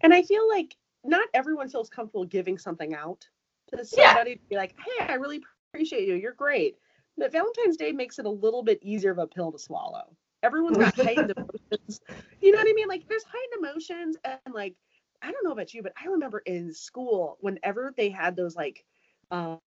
[0.00, 3.28] And I feel like not everyone feels comfortable giving something out
[3.70, 4.14] to Yeah.
[4.14, 5.42] somebody to be like, hey, I really
[5.78, 6.16] appreciate you.
[6.16, 6.76] You're great.
[7.16, 10.16] But Valentine's Day makes it a little bit easier of a pill to swallow.
[10.42, 12.00] Everyone's got heightened emotions.
[12.40, 12.88] You know what I mean?
[12.88, 14.74] Like there's heightened emotions and like
[15.22, 18.84] I don't know about you, but I remember in school whenever they had those like
[19.30, 19.60] um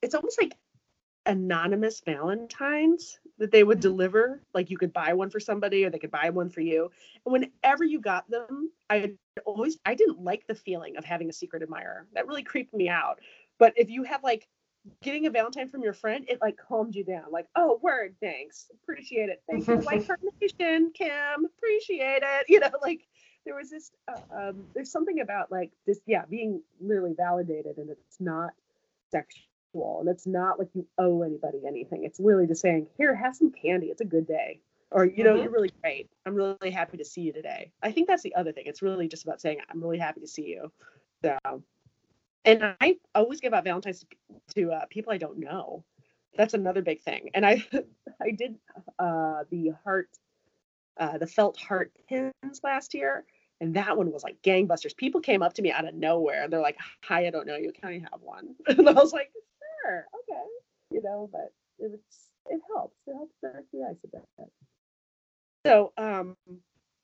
[0.00, 0.56] it's almost like
[1.26, 5.98] anonymous valentines that they would deliver like you could buy one for somebody or they
[5.98, 6.90] could buy one for you
[7.24, 9.14] and whenever you got them i
[9.46, 12.88] always i didn't like the feeling of having a secret admirer that really creeped me
[12.88, 13.20] out
[13.60, 14.48] but if you have like
[15.02, 18.66] getting a valentine from your friend it like calmed you down like oh word thanks
[18.82, 20.06] appreciate it Thank you, white
[20.40, 23.06] carnation kim appreciate it you know like
[23.44, 27.90] there was this uh, um there's something about like this yeah being really validated and
[27.90, 28.50] it's not
[29.10, 33.36] sexual and it's not like you owe anybody anything it's really just saying here have
[33.36, 34.60] some candy it's a good day
[34.90, 35.42] or you know Mhm.
[35.42, 38.52] you're really great i'm really happy to see you today i think that's the other
[38.52, 40.70] thing it's really just about saying i'm really happy to see you
[41.24, 41.38] so
[42.44, 44.06] and i always give out valentines to,
[44.54, 45.84] to uh, people i don't know.
[46.36, 47.30] That's another big thing.
[47.34, 47.64] And i
[48.22, 48.56] i did
[48.98, 50.08] uh the heart
[50.98, 52.32] uh the felt heart pins
[52.62, 53.24] last year
[53.60, 54.96] and that one was like gangbusters.
[54.96, 56.44] People came up to me out of nowhere.
[56.44, 57.72] And they're like hi i don't know you.
[57.72, 58.54] Can i have one?
[58.68, 59.30] And i was like
[59.84, 60.06] sure.
[60.20, 60.42] Okay.
[60.90, 62.96] You know but it's it helps.
[63.06, 64.48] It helps break the ice a bit
[65.64, 66.36] so um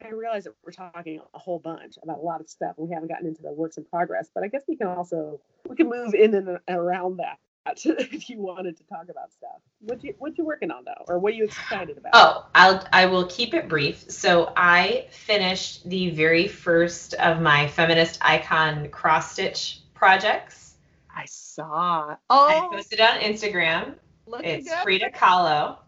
[0.05, 2.95] I realize that we're talking a whole bunch about a lot of stuff, and we
[2.95, 4.31] haven't gotten into the works in progress.
[4.33, 7.39] But I guess we can also we can move in and around that
[7.85, 9.61] if you wanted to talk about stuff.
[9.81, 12.13] What you what you working on though, or what are you excited about?
[12.15, 14.11] Oh, I'll I will keep it brief.
[14.11, 20.77] So I finished the very first of my feminist icon cross stitch projects.
[21.15, 22.17] I saw.
[22.31, 23.95] Oh, I posted on Instagram.
[24.27, 24.79] looking It's good.
[24.83, 25.79] Frida Kahlo.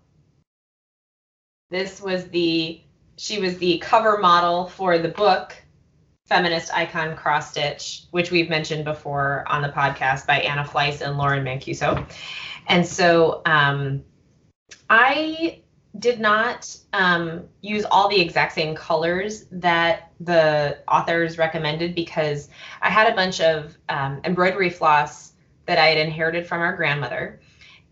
[1.71, 2.81] This was the
[3.21, 5.55] she was the cover model for the book
[6.25, 11.19] Feminist Icon Cross Stitch, which we've mentioned before on the podcast by Anna Fleiss and
[11.19, 12.11] Lauren Mancuso.
[12.67, 14.03] And so um,
[14.89, 15.61] I
[15.99, 22.49] did not um, use all the exact same colors that the authors recommended because
[22.81, 25.33] I had a bunch of um, embroidery floss
[25.67, 27.39] that I had inherited from our grandmother.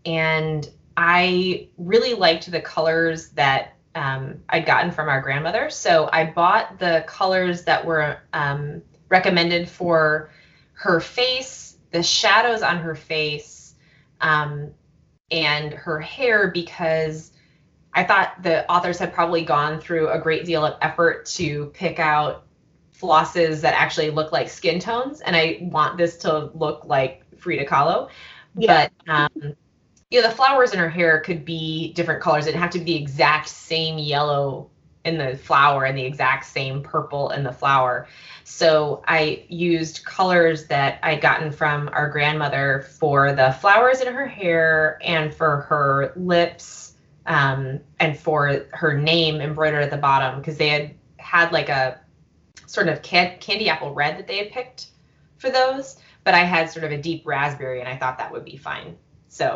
[0.07, 0.67] And
[0.97, 5.69] I really liked the colors that um, I'd gotten from our grandmother.
[5.69, 10.29] So I bought the colors that were um, recommended for
[10.73, 13.75] her face, the shadows on her face,
[14.21, 14.71] um,
[15.31, 17.31] and her hair because
[17.93, 21.99] I thought the authors had probably gone through a great deal of effort to pick
[21.99, 22.45] out
[22.99, 27.65] flosses that actually look like skin tones, and I want this to look like Frida
[27.65, 28.09] Kahlo.
[28.55, 28.87] Yeah.
[29.05, 29.55] But um,
[30.09, 32.45] you know, the flowers in her hair could be different colors.
[32.45, 34.69] It didn't have to be the exact same yellow
[35.05, 38.07] in the flower and the exact same purple in the flower.
[38.43, 44.27] So I used colors that I'd gotten from our grandmother for the flowers in her
[44.27, 46.93] hair and for her lips
[47.27, 51.99] um, and for her name embroidered at the bottom because they had had like a
[52.65, 54.87] sort of can- candy apple red that they had picked
[55.37, 58.43] for those, but I had sort of a deep raspberry and I thought that would
[58.43, 58.97] be fine.
[59.27, 59.55] So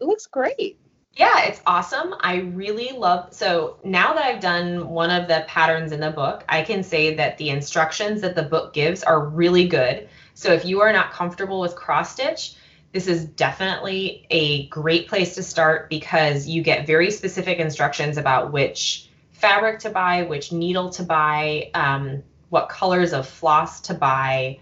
[0.00, 0.78] It looks great.
[1.16, 2.14] yeah, it's awesome.
[2.20, 6.44] I really love so now that I've done one of the patterns in the book,
[6.48, 10.08] I can say that the instructions that the book gives are really good.
[10.34, 12.56] So if you are not comfortable with cross stitch,
[12.92, 18.52] this is definitely a great place to start because you get very specific instructions about
[18.52, 24.58] which fabric to buy, which needle to buy, um, what colors of floss to buy,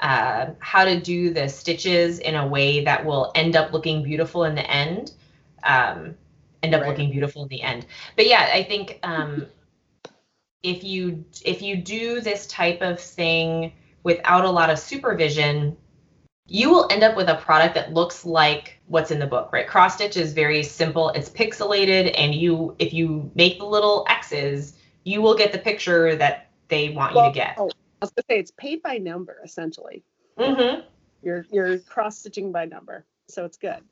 [0.00, 4.44] uh, how to do the stitches in a way that will end up looking beautiful
[4.44, 5.12] in the end
[5.64, 6.14] um,
[6.62, 6.90] end up Right.
[6.90, 7.86] looking beautiful in the end.
[8.16, 9.46] But yeah, I think um,
[10.62, 13.72] if you if you do this type of thing
[14.02, 15.76] without a lot of supervision,
[16.46, 19.66] you will end up with a product that looks like what's in the book, right?
[19.66, 21.10] Cross stitch is very simple.
[21.10, 24.74] It's pixelated, and you if you make the little X's,
[25.04, 27.54] you will get the picture that they want you to get.
[27.58, 27.70] oh,
[28.00, 30.02] was gonna say it's paid by number essentially.
[30.38, 30.80] hmm
[31.22, 33.82] You're you're cross stitching by number, so it's good.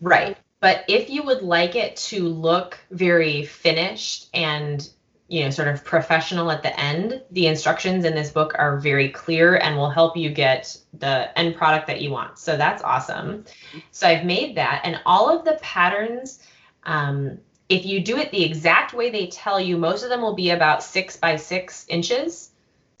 [0.00, 0.36] Right.
[0.60, 4.88] But if you would like it to look very finished and
[5.28, 9.10] you know sort of professional at the end, the instructions in this book are very
[9.10, 12.38] clear and will help you get the end product that you want.
[12.38, 13.44] So that's awesome.
[13.90, 16.40] So I've made that and all of the patterns
[16.84, 17.38] um,
[17.68, 20.50] if you do it the exact way they tell you, most of them will be
[20.50, 22.50] about six by six inches.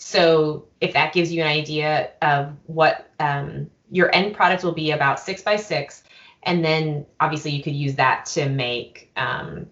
[0.06, 4.90] So if that gives you an idea of what um, your end product will be
[4.90, 6.04] about six by six,
[6.42, 9.64] and then obviously you could use that to make um,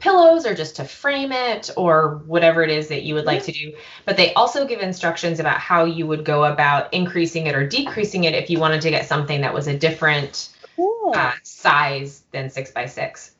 [0.00, 3.52] pillows or just to frame it or whatever it is that you would like to
[3.52, 3.72] do.
[4.06, 8.24] But they also give instructions about how you would go about increasing it or decreasing
[8.24, 11.12] it if you wanted to get something that was a different Cool.
[11.14, 13.36] uh, size than six by six.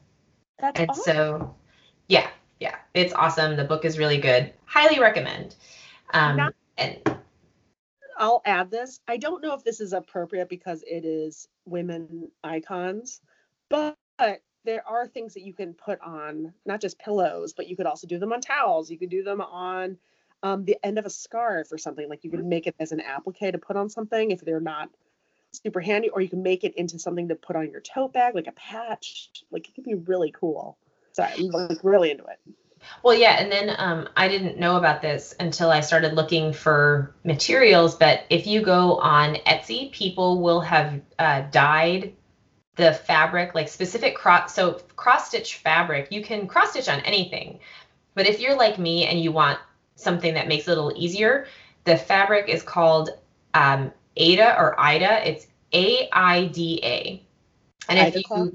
[0.60, 1.02] That's And awesome.
[1.02, 1.54] so,
[2.06, 2.28] yeah,
[2.60, 3.56] yeah, it's awesome.
[3.56, 4.52] The book is really good.
[4.66, 5.56] Highly recommend.
[6.12, 7.00] Um, Now- and
[8.16, 9.00] I'll add this.
[9.08, 13.20] I don't know if this is appropriate because it is women icons,
[13.68, 13.96] but
[14.64, 18.06] there are things that you can put on not just pillows, but you could also
[18.06, 18.90] do them on towels.
[18.90, 19.96] You could do them on
[20.42, 22.08] um, the end of a scarf or something.
[22.08, 24.90] Like you could make it as an applique to put on something if they're not
[25.52, 28.34] super handy, or you can make it into something to put on your tote bag,
[28.34, 29.30] like a patch.
[29.50, 30.76] Like it could be really cool.
[31.12, 32.38] Sorry, I'm like really into it.
[33.02, 37.14] Well, yeah, and then um, I didn't know about this until I started looking for
[37.24, 37.94] materials.
[37.94, 42.14] But if you go on Etsy, people will have uh, dyed
[42.76, 44.54] the fabric like specific cross.
[44.54, 47.60] So cross stitch fabric, you can cross stitch on anything.
[48.14, 49.58] But if you're like me and you want
[49.96, 51.46] something that makes it a little easier,
[51.84, 53.10] the fabric is called
[53.54, 55.28] um, Ada or Ida.
[55.28, 57.22] It's A I D A.
[57.88, 58.48] And if Aida you cloth?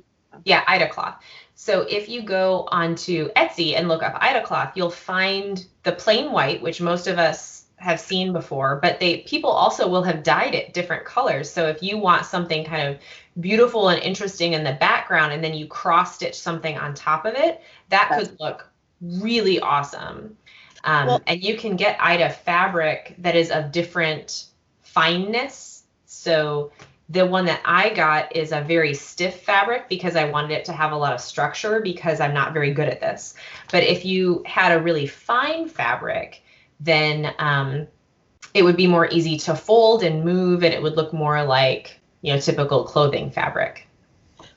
[0.44, 1.22] yeah, Aida cloth.
[1.56, 6.32] So if you go onto Etsy and look up Aida cloth, you'll find the plain
[6.32, 10.56] white, which most of us have seen before, but they people also will have dyed
[10.56, 11.50] it different colors.
[11.50, 13.00] So if you want something kind of
[13.40, 17.36] beautiful and interesting in the background and then you cross stitch something on top of
[17.36, 18.70] it, that could look
[19.02, 20.38] really awesome.
[20.84, 24.46] Um, Well- and you can get Aida fabric that is of different
[24.82, 25.84] fineness.
[26.06, 26.72] So
[27.10, 30.74] the one that I got is a very stiff fabric because I wanted it to
[30.74, 33.36] have a lot of structure because I'm not very good at this.
[33.72, 36.44] But if you had a really fine fabric,
[36.80, 37.88] then um,
[38.54, 42.00] it would be more easy to fold and move and it would look more like,
[42.22, 43.88] you know, typical clothing fabric.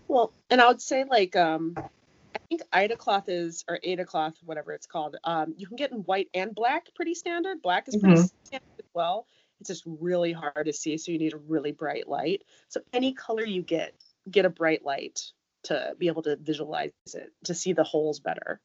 [0.07, 4.35] Well, and I would say like um I think Aida cloth is or Ada cloth,
[4.45, 5.17] whatever it's called.
[5.25, 7.61] Um, you can get in white and black, pretty standard.
[7.61, 9.27] Black is pretty standard as well.
[9.61, 12.45] It's just really hard to see, so you need a really bright light.
[12.69, 13.95] So any color you get,
[14.31, 15.33] get a bright light
[15.65, 18.61] to be able to visualize it, to see the holes better.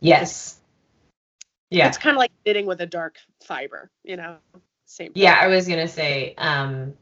[0.00, 0.58] Yes.
[1.70, 1.88] Yeah.
[1.88, 4.36] It's kind of like knitting with a dark fiber, you know.
[4.86, 5.12] Same.
[5.14, 6.94] Yeah, I was gonna say, um,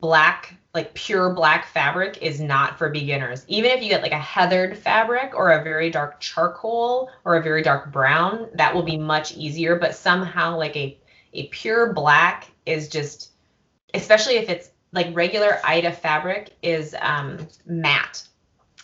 [0.00, 3.44] black, like pure black fabric is not for beginners.
[3.48, 7.42] Even if you get like a heathered fabric or a very dark charcoal or a
[7.42, 9.76] very dark brown, that will be much easier.
[9.76, 10.98] But somehow, like a
[11.32, 13.30] a pure black is just,
[13.94, 18.26] especially if it's like regular Aida fabric is um, matte,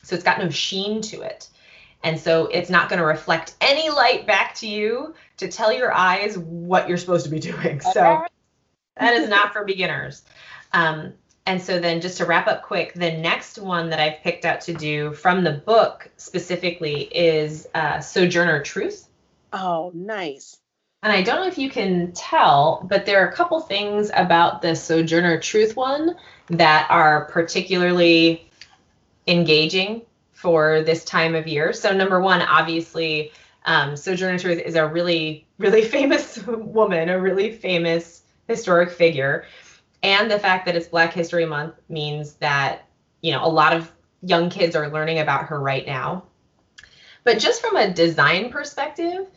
[0.02, 1.48] so it's got no sheen to it.
[2.04, 5.92] And so it's not going to reflect any light back to you to tell your
[5.92, 7.80] eyes what you're supposed to be doing.
[7.80, 8.24] So
[8.96, 10.22] that is not for beginners.
[10.72, 11.14] Um,
[11.46, 14.60] and so then just to wrap up quick, the next one that I've picked out
[14.62, 19.08] to do from the book specifically is uh, Sojourner Truth.
[19.52, 20.57] Oh, nice.
[21.02, 24.62] And I don't know if you can tell, but there are a couple things about
[24.62, 26.16] the Sojourner Truth one
[26.48, 28.50] that are particularly
[29.28, 31.72] engaging for this time of year.
[31.72, 33.30] So, number one, obviously,
[33.64, 39.44] um, Sojourner Truth is a really, really famous woman, a really famous historic figure.
[40.02, 42.86] And the fact that it's Black History Month means that,
[43.20, 43.92] you know, a lot of
[44.22, 46.24] young kids are learning about her right now.
[47.22, 49.28] But just from a design perspective,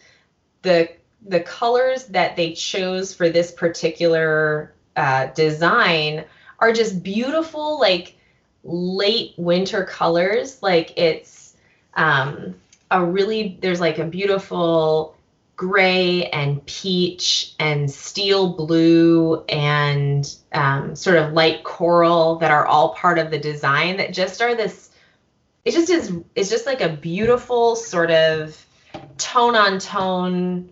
[0.62, 0.90] the
[1.26, 6.26] the colors that they chose for this particular uh, design
[6.60, 8.16] are just beautiful, like
[8.64, 10.62] late winter colors.
[10.62, 11.56] Like it's
[11.94, 12.56] um,
[12.90, 15.16] a really there's like a beautiful
[15.56, 22.96] gray and peach and steel blue and um, sort of light coral that are all
[22.96, 24.90] part of the design that just are this
[25.64, 28.66] it just is it's just like a beautiful sort of
[29.20, 30.68] tone on tone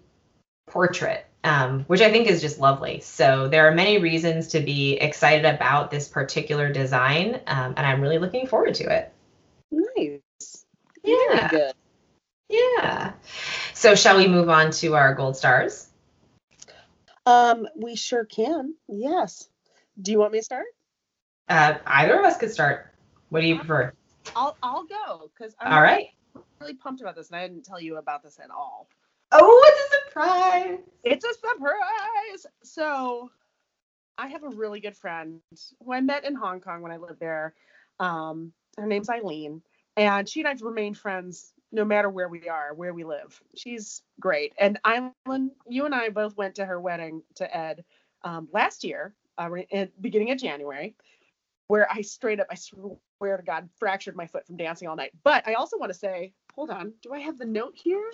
[0.69, 4.93] portrait um, which i think is just lovely so there are many reasons to be
[4.93, 9.11] excited about this particular design um, and i'm really looking forward to it
[9.71, 10.65] Nice.
[11.03, 11.73] yeah Very good.
[12.49, 13.13] yeah
[13.73, 15.87] so shall we move on to our gold stars
[17.25, 18.73] Um, we sure can.
[18.87, 19.47] Yes.
[20.01, 20.65] Do you want me to start?
[21.47, 22.87] uh, either of us could start
[23.29, 23.93] what do you prefer
[24.35, 26.07] I'll I'll go because I'm all right
[26.59, 28.87] really pumped about this and I didn't tell you about this at all.
[29.31, 32.45] Oh it's a surprise It's a surprise.
[32.63, 33.31] So
[34.17, 35.39] I have a really good friend
[35.83, 37.53] who I met in Hong Kong when I lived there.
[37.99, 39.61] Um, her name's Eileen,
[39.97, 43.39] and she and I've remained friends no matter where we are, where we live.
[43.55, 44.53] She's great.
[44.59, 47.83] And Eileen, you and I both went to her wedding to Ed
[48.23, 49.49] um, last year, uh,
[50.01, 50.95] beginning of January,
[51.67, 55.11] where I straight up, I swear to God, fractured my foot from dancing all night.
[55.23, 58.11] But I also want to say, hold on, do I have the note here?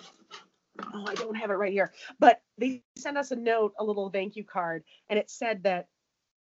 [0.94, 1.92] Oh, I don't have it right here.
[2.18, 5.88] But they sent us a note, a little thank you card, and it said that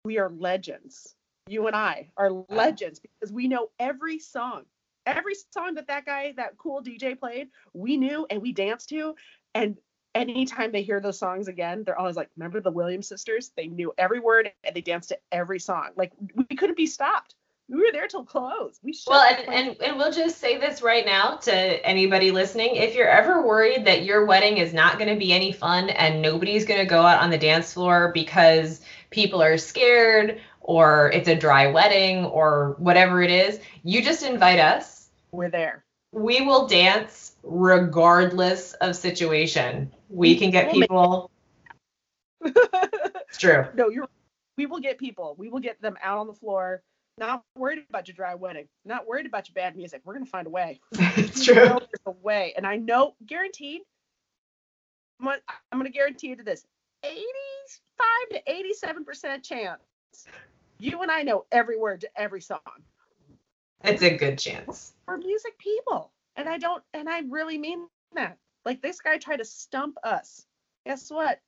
[0.04, 1.16] we are legends.
[1.48, 4.64] You and I are legends because we know every song.
[5.06, 9.16] Every song that that guy, that cool DJ played, we knew and we danced to.
[9.56, 9.78] And
[10.14, 13.52] anytime they hear those songs again, they're always like, remember the Williams sisters?
[13.56, 15.92] They knew every word and they danced to every song.
[15.96, 17.36] Like we couldn't be stopped.
[17.70, 18.80] We were there till close.
[18.82, 22.78] We Well, and, and, and we'll just say this right now to anybody listening.
[22.78, 26.22] If you're ever worried that your wedding is not going to be any fun and
[26.22, 31.28] nobody's going to go out on the dance floor because people are scared or it's
[31.28, 35.10] a dry wedding or whatever it is, you just invite us.
[35.32, 35.84] we're there.
[36.14, 39.92] We will dance regardless of situation.
[40.10, 41.32] We can get people.
[43.30, 43.66] It's true.
[43.76, 44.08] no, you're.
[44.58, 45.36] We will get people.
[45.38, 46.82] We will get them out on the floor.
[47.18, 48.68] Not worried about your dry wedding.
[48.86, 50.02] Not worried about your bad music.
[50.06, 50.80] We're gonna find a way.
[51.18, 51.56] It's true.
[51.56, 53.82] there's a way, and I know, guaranteed.
[55.20, 55.40] I'm gonna,
[55.72, 56.66] I'm gonna guarantee you to this:
[57.04, 57.18] 85
[58.32, 59.82] to 87 percent chance.
[60.80, 62.60] You and I know every word to every song.
[63.84, 64.94] It's a good chance.
[65.08, 68.38] We're music people, and I don't, and I really mean that.
[68.66, 70.46] Like this guy tried to stump us.
[70.86, 71.40] Guess what?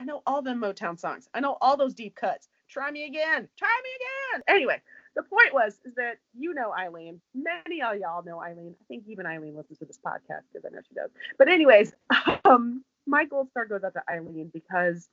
[0.00, 1.28] I know all them Motown songs.
[1.34, 2.48] I know all those deep cuts.
[2.68, 3.48] Try me again.
[3.58, 4.42] Try me again.
[4.48, 4.80] Anyway,
[5.18, 7.20] the point was is that you know Eileen.
[7.34, 8.76] Many of y'all know Eileen.
[8.80, 11.10] I think even Eileen listens to this podcast because I know she does.
[11.36, 11.92] But anyways,
[12.44, 15.08] um, my gold star goes out to Eileen because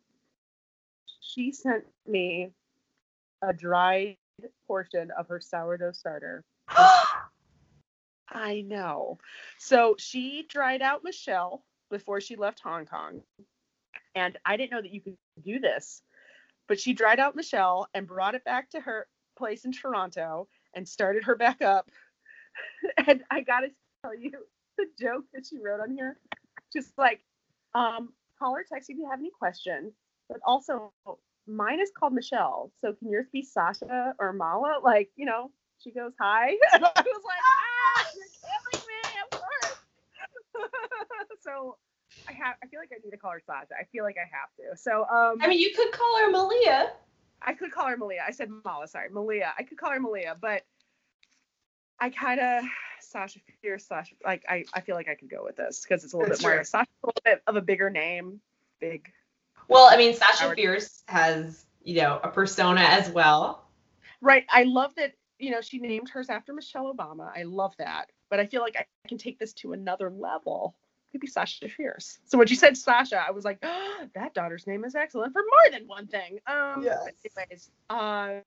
[1.21, 2.51] she sent me
[3.41, 4.17] a dried
[4.67, 6.43] portion of her sourdough starter
[8.29, 9.17] I know.
[9.57, 13.21] So she dried out Michelle before she left Hong Kong.
[14.13, 16.03] And I didn't know that you could do this.
[16.67, 19.07] But she dried out Michelle and brought it back to her
[19.37, 21.89] place in Toronto and started her back up.
[23.07, 23.67] and I got to
[24.01, 24.31] tell you
[24.77, 26.17] the joke that she wrote on here.
[26.73, 27.21] Just like,
[27.73, 29.93] um, call or text if you have any questions.
[30.27, 30.91] But also,
[31.47, 32.71] mine is called Michelle.
[32.81, 34.79] So can yours be Sasha or Mala?
[34.83, 36.55] Like, you know, she goes, hi.
[36.73, 38.25] I was like, ah, you're
[38.71, 39.77] killing me, of course.
[41.41, 41.77] so
[42.27, 43.73] I have I feel like I need to call her Sasha.
[43.79, 44.77] I feel like I have to.
[44.81, 46.91] So um I mean, you could call her Malia.
[47.45, 48.23] I could call her Malia.
[48.27, 49.53] I said Mala, sorry, Malia.
[49.57, 50.63] I could call her Malia, but
[51.99, 52.63] I kind of
[52.99, 54.15] Sasha Fierce, Sasha.
[54.25, 56.41] Like I, I feel like I could go with this because it's a little That's
[56.41, 56.55] bit more.
[56.57, 56.63] true.
[56.65, 58.41] Sasha's a little bit of a bigger name,
[58.81, 59.11] big.
[59.67, 60.53] Well, I mean, Sasha.
[60.55, 63.63] Fierce has, you know, a persona as well.
[64.21, 64.45] Right.
[64.49, 65.13] I love that.
[65.37, 67.29] You know, she named hers after Michelle Obama.
[67.35, 68.11] I love that.
[68.29, 70.75] but I feel like I can take this to another level.
[71.15, 72.19] Maybe Sasha Fierce.
[72.25, 75.41] So when she said Sasha, I was like, oh, that daughter's name is excellent for
[75.41, 76.39] more than one thing.
[76.45, 77.07] Um, Yes.
[77.37, 78.41] anyways, uh,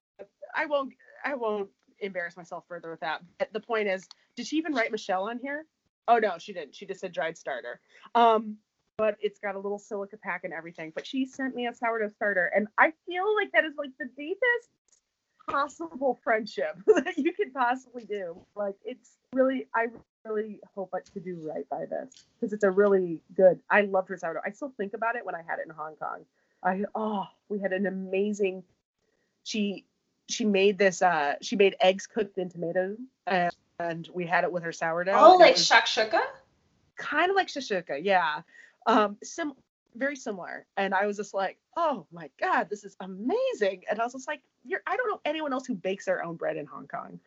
[0.55, 0.93] I won't,
[1.25, 3.23] I won't embarrass myself further with that.
[3.39, 4.07] But the point is,
[4.37, 5.65] did she even write Michelle on here?
[6.09, 6.75] Oh no, she didn't.
[6.75, 7.81] She just said dried starter.
[8.15, 8.59] Um,
[8.99, 10.93] but it's got a little silica pack and everything.
[10.95, 14.11] But she sent me a sourdough starter, and I feel like that is like the
[14.15, 14.69] deepest
[15.49, 18.45] possible friendship that you could possibly do.
[18.55, 19.87] Like it's really, I
[20.29, 23.61] really hope to do right by this because it's a really good.
[23.71, 24.41] I loved her sourdough.
[24.45, 26.25] I still think about it when I had it in Hong Kong.
[26.63, 28.63] I oh, we had an amazing.
[29.45, 29.85] She
[30.29, 31.03] she made this.
[31.03, 35.17] uh She made eggs cooked in tomato, and, and we had it with her sourdough.
[35.17, 36.21] Oh, like shakshuka?
[36.99, 38.43] kind of like shashuka, yeah.
[38.87, 39.55] Um, sim
[39.95, 40.67] very similar.
[40.77, 43.85] And I was just like, oh my god, this is amazing.
[43.91, 46.37] And I was just like, you're I don't know anyone else who bakes their own
[46.37, 47.19] bread in Hong Kong.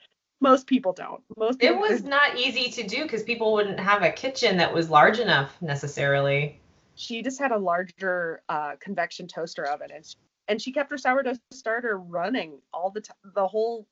[0.41, 1.21] Most people don't.
[1.37, 4.73] Most It people was not easy to do because people wouldn't have a kitchen that
[4.73, 6.59] was large enough necessarily.
[6.95, 10.15] she just had a larger uh, convection toaster oven and she,
[10.47, 13.87] and she kept her sourdough starter running all the time the whole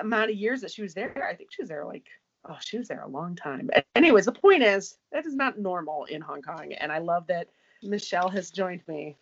[0.00, 2.06] amount of years that she was there i think she was there like
[2.48, 5.58] oh she was there a long time A- anyways the point is that is not
[5.58, 7.48] normal in hong kong and i love that
[7.82, 9.16] michelle has joined me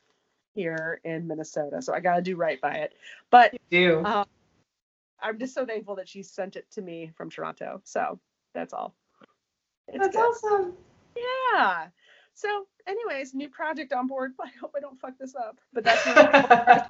[0.54, 2.94] here in minnesota so i gotta do right by it
[3.30, 4.02] but you Do.
[4.04, 4.24] uh,
[5.22, 8.18] i'm just so thankful that she sent it to me from toronto so
[8.54, 8.94] that's all
[9.88, 10.20] It's That's good.
[10.20, 10.72] awesome.
[11.16, 11.88] Yeah.
[12.34, 14.32] So, anyways, new project on board.
[14.40, 15.60] I hope I don't fuck this up.
[15.72, 16.86] But that's my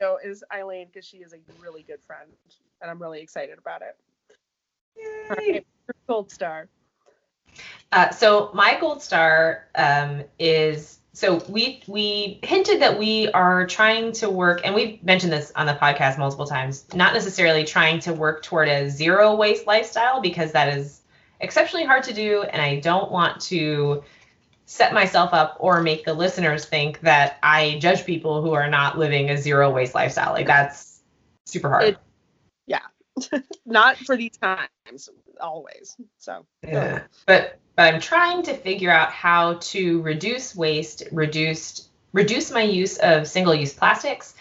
[0.00, 2.30] show is Eileen because she is a really good friend,
[2.80, 3.96] and I'm really excited about it.
[5.30, 5.66] All right,
[6.08, 6.68] Gold star.
[7.92, 14.12] Uh, so my gold star um, is so we we hinted that we are trying
[14.12, 16.86] to work, and we've mentioned this on the podcast multiple times.
[16.94, 21.00] Not necessarily trying to work toward a zero waste lifestyle because that is
[21.40, 24.04] exceptionally hard to do, and I don't want to
[24.64, 28.98] set myself up or make the listeners think that I judge people who are not
[28.98, 30.32] living a zero waste lifestyle.
[30.32, 31.02] Like that's
[31.46, 31.84] super hard.
[31.84, 31.98] It-
[33.66, 35.08] Not for these times,
[35.40, 35.96] always.
[36.18, 37.02] So, Yeah.
[37.26, 42.98] But but I'm trying to figure out how to reduce waste, reduce reduce my use
[42.98, 44.34] of single-use plastics,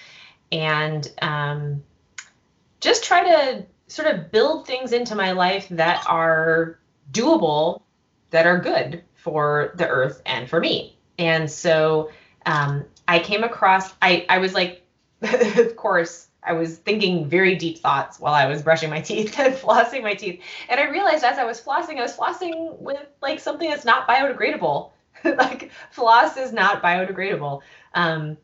[0.51, 1.81] and um,
[2.81, 6.79] just try to sort of build things into my life that are
[7.11, 7.81] doable,
[8.31, 10.97] that are good for the earth and for me.
[11.17, 12.11] And so
[12.45, 13.93] um, I came across.
[14.01, 14.85] I I was like,
[15.21, 16.27] of course.
[16.43, 20.13] I was thinking very deep thoughts while I was brushing my teeth and flossing my
[20.13, 20.41] teeth.
[20.69, 24.07] And I realized as I was flossing, I was flossing with like something that's not
[24.07, 24.91] biodegradable.
[25.23, 27.61] like floss is not biodegradable.
[27.93, 28.37] Um,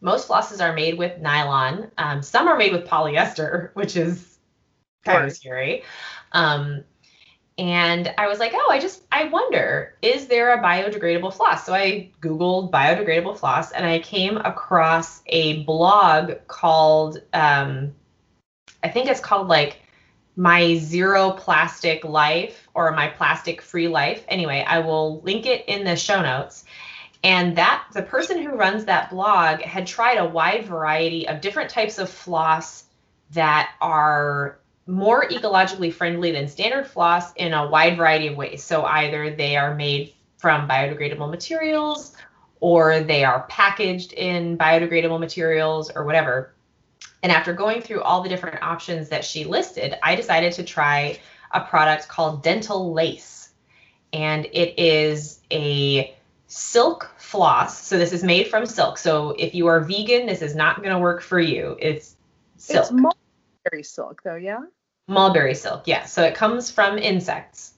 [0.00, 1.90] most flosses are made with nylon.
[1.98, 4.38] Um, some are made with polyester, which is
[5.04, 5.82] kind of scary.
[6.32, 6.84] Um,
[7.58, 11.66] and I was like, oh, I just, I wonder, is there a biodegradable floss?
[11.66, 17.92] So I Googled biodegradable floss and I came across a blog called, um,
[18.84, 19.80] I think it's called like
[20.36, 24.24] my zero plastic life or my plastic free life.
[24.28, 26.64] Anyway, I will link it in the show notes.
[27.24, 31.70] And that the person who runs that blog had tried a wide variety of different
[31.70, 32.84] types of floss
[33.32, 34.57] that are
[34.88, 38.64] more ecologically friendly than standard floss in a wide variety of ways.
[38.64, 42.16] So either they are made from biodegradable materials
[42.60, 46.54] or they are packaged in biodegradable materials or whatever.
[47.22, 51.20] And after going through all the different options that she listed, I decided to try
[51.52, 53.50] a product called Dental Lace.
[54.14, 56.16] And it is a
[56.46, 57.86] silk floss.
[57.86, 58.96] So this is made from silk.
[58.96, 61.76] So if you are vegan, this is not going to work for you.
[61.78, 62.16] It's
[62.56, 62.84] silk.
[62.84, 64.60] it's mulberry silk, though, yeah?
[65.08, 66.04] Mulberry silk, yeah.
[66.04, 67.72] So it comes from insects,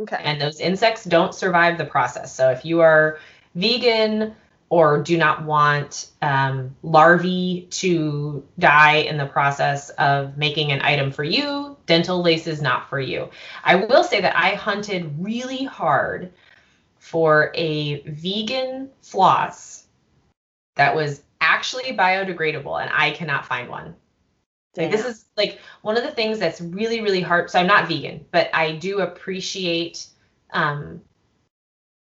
[0.00, 0.20] Okay.
[0.24, 2.34] and those insects don't survive the process.
[2.34, 3.18] So if you are
[3.54, 4.34] vegan
[4.70, 11.10] or do not want um, larvae to die in the process of making an item
[11.10, 13.28] for you, dental lace is not for you.
[13.64, 16.32] I will say that I hunted really hard
[16.98, 19.84] for a vegan floss
[20.76, 23.94] that was actually biodegradable, and I cannot find one.
[24.76, 27.50] Like this is like one of the things that's really, really hard.
[27.50, 30.06] So I'm not vegan, but I do appreciate
[30.52, 31.02] um,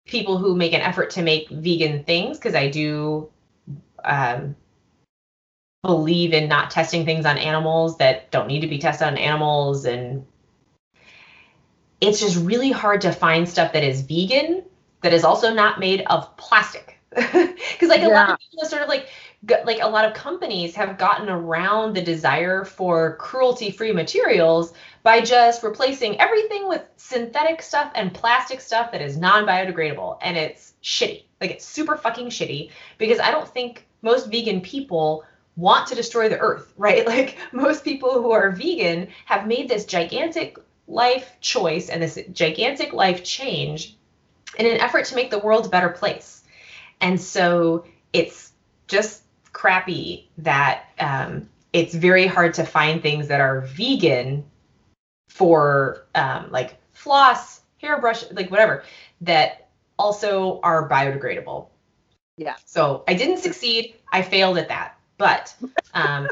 [0.06, 3.30] people who make an effort to make vegan things because I do
[4.04, 4.54] um,
[5.82, 9.86] believe in not testing things on animals that don't need to be tested on animals.
[9.86, 10.26] And
[12.02, 14.62] it's just really hard to find stuff that is vegan
[15.02, 16.96] that is also not made of plastic.
[17.14, 19.08] Because like a lot of people are sort of like
[19.46, 25.62] like a lot of companies have gotten around the desire for cruelty-free materials by just
[25.62, 31.24] replacing everything with synthetic stuff and plastic stuff that is non-biodegradable and it's shitty.
[31.40, 35.24] Like it's super fucking shitty because I don't think most vegan people
[35.56, 37.06] want to destroy the earth, right?
[37.06, 40.58] Like most people who are vegan have made this gigantic
[40.88, 43.96] life choice and this gigantic life change
[44.58, 46.42] in an effort to make the world a better place.
[47.00, 48.52] And so it's
[48.88, 49.22] just
[49.58, 54.44] crappy that um, it's very hard to find things that are vegan
[55.28, 58.84] for um, like floss, hairbrush, like whatever,
[59.20, 59.68] that
[59.98, 61.66] also are biodegradable.
[62.36, 62.54] Yeah.
[62.66, 63.96] So I didn't succeed.
[64.12, 64.96] I failed at that.
[65.16, 65.52] But
[65.92, 66.28] um,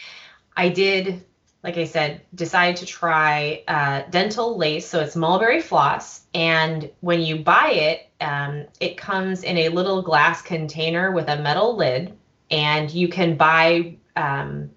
[0.56, 1.24] I did,
[1.62, 4.88] like I said, decide to try uh, dental lace.
[4.88, 6.22] So it's mulberry floss.
[6.34, 11.36] And when you buy it, um, it comes in a little glass container with a
[11.36, 12.18] metal lid.
[12.50, 14.70] And you can buy um,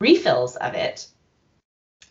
[0.00, 1.08] refills of it.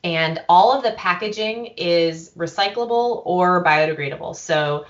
[0.03, 4.35] And all of the packaging is recyclable or biodegradable.
[4.35, 4.85] So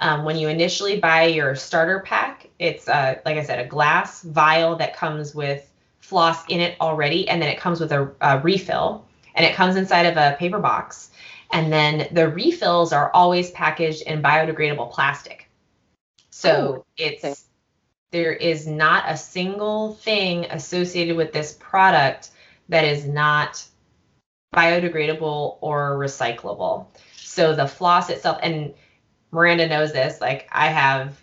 [0.00, 4.22] um, when you initially buy your starter pack, it's uh, like I said, a glass
[4.22, 8.38] vial that comes with floss in it already, and then it comes with a, a
[8.40, 11.10] refill, and it comes inside of a paper box.
[11.52, 15.48] And then the refills are always packaged in biodegradable plastic.
[16.30, 17.47] So Oh, it's
[18.10, 22.30] there is not a single thing associated with this product
[22.68, 23.64] that is not
[24.54, 26.86] biodegradable or recyclable.
[27.16, 28.74] So the floss itself, and
[29.30, 31.20] Miranda knows this, like I have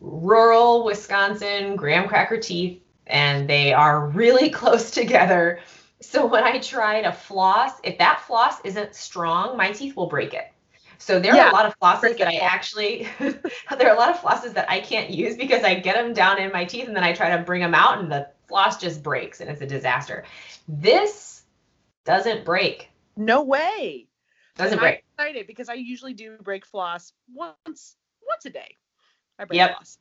[0.00, 5.60] rural Wisconsin graham cracker teeth, and they are really close together.
[6.00, 10.32] So when I try to floss, if that floss isn't strong, my teeth will break
[10.32, 10.52] it.
[10.98, 12.28] So there are a lot of flosses that.
[12.28, 15.94] I actually, there are a lot of flosses that I can't use because I get
[15.94, 18.28] them down in my teeth and then I try to bring them out and the
[18.48, 20.24] floss just breaks and it's a disaster.
[20.66, 21.42] This
[22.04, 22.90] doesn't break.
[23.16, 24.08] No way.
[24.56, 25.04] Doesn't And break.
[25.18, 27.96] I'm excited because I usually do break floss once
[28.26, 28.74] once a day.
[29.38, 29.76] I break Yep.
[29.76, 29.98] floss.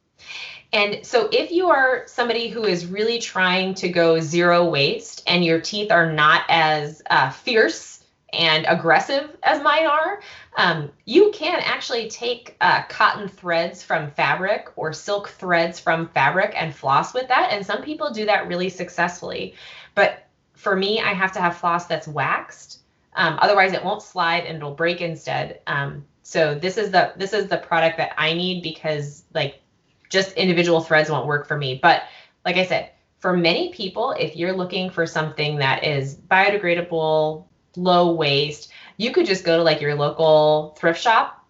[0.73, 5.45] And so if you are somebody who is really trying to go zero waste and
[5.45, 7.96] your teeth are not as uh, fierce
[8.33, 10.21] and aggressive as mine are,
[10.57, 16.53] um, you can actually take uh, cotton threads from fabric or silk threads from fabric
[16.55, 17.51] and floss with that.
[17.51, 19.55] And some people do that really successfully.
[19.95, 22.81] But for me, I have to have floss that's waxed.
[23.13, 25.61] Um, otherwise, it won't slide and it'll break instead.
[25.67, 29.61] Um, so this is the this is the product that I need because like
[30.09, 31.79] just individual threads won't work for me.
[31.81, 32.03] But
[32.43, 37.45] like I said, for many people, if you're looking for something that is biodegradable,
[37.77, 41.45] low waste, you could just go to like your local thrift shop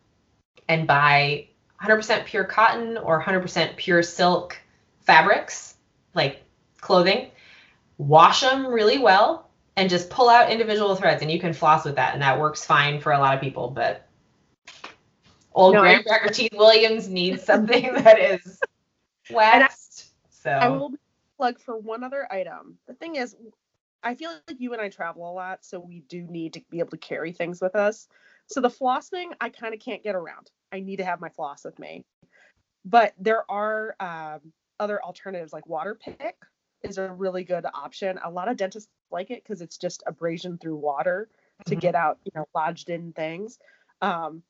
[0.67, 1.47] and buy
[1.81, 4.57] 100% pure cotton or 100% pure silk
[5.01, 5.75] fabrics,
[6.13, 6.43] like
[6.81, 7.31] clothing,
[7.97, 11.95] wash them really well, and just pull out individual threads, and you can floss with
[11.95, 13.69] that, and that works fine for a lot of people.
[13.69, 14.07] But
[15.53, 18.59] old No, I- Graham Cracker Teeth Williams needs something that is
[19.31, 20.11] waxed.
[20.29, 20.93] So I will
[21.37, 22.77] plug for one other item.
[22.87, 23.35] The thing is,
[24.03, 26.79] I feel like you and I travel a lot, so we do need to be
[26.79, 28.07] able to carry things with us.
[28.47, 30.51] So the floss thing, I kind of can't get around.
[30.71, 32.05] I need to have my floss with me.
[32.85, 36.37] But there are um, other alternatives, like water pick
[36.83, 38.19] is a really good option.
[38.23, 41.27] A lot of dentists like it because it's just abrasion through water
[41.65, 41.79] to Mhm.
[41.81, 43.59] get out, you know, lodged in things.
[44.01, 44.43] Um,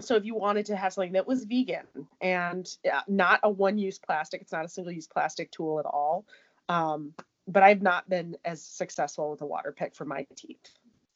[0.00, 1.86] so if you wanted to have something that was vegan
[2.20, 6.24] and uh, not a one-use plastic, it's not a single-use plastic tool at all.
[6.68, 7.14] Um,
[7.46, 10.60] but I've not been as successful with a water pick for my teeth.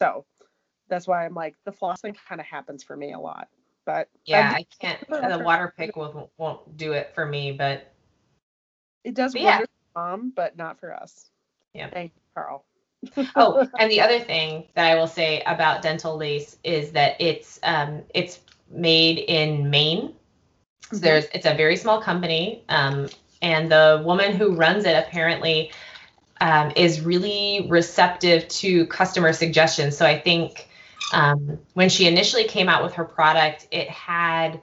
[0.00, 0.24] So
[0.88, 3.48] that's why I'm like the flossing kind of happens for me a lot.
[3.86, 5.00] But yeah, I can't.
[5.08, 7.52] The water pick won't won't do it for me.
[7.52, 7.92] But
[9.04, 9.58] it does But yeah.
[9.58, 11.30] for mom, but not for us.
[11.74, 11.90] Yeah.
[11.90, 12.64] Thank you, Carl.
[13.36, 17.58] oh, and the other thing that I will say about dental lace is that it's
[17.62, 18.40] um, it's
[18.70, 20.14] made in Maine.
[20.90, 21.00] So Mhm.
[21.00, 23.08] there's it's a very small company, um,
[23.42, 25.70] and the woman who runs it apparently
[26.40, 29.96] um, is really receptive to customer suggestions.
[29.96, 30.68] So I think
[31.12, 34.60] um, when she initially came out with her product, it had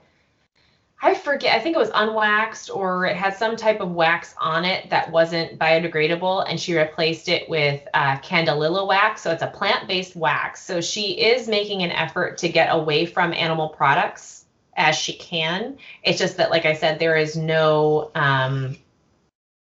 [1.06, 4.66] I forget, I think it was unwaxed or it had some type of wax on
[4.66, 9.22] it that wasn't biodegradable, and she replaced it with uh, Candelilla wax.
[9.22, 10.64] So it's a plant based wax.
[10.64, 14.46] So she is making an effort to get away from animal products
[14.78, 15.78] as she can.
[16.02, 18.76] It's just that, like I said, there is no um,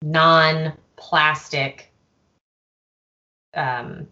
[0.02, 1.87] non plastic
[3.54, 4.08] um,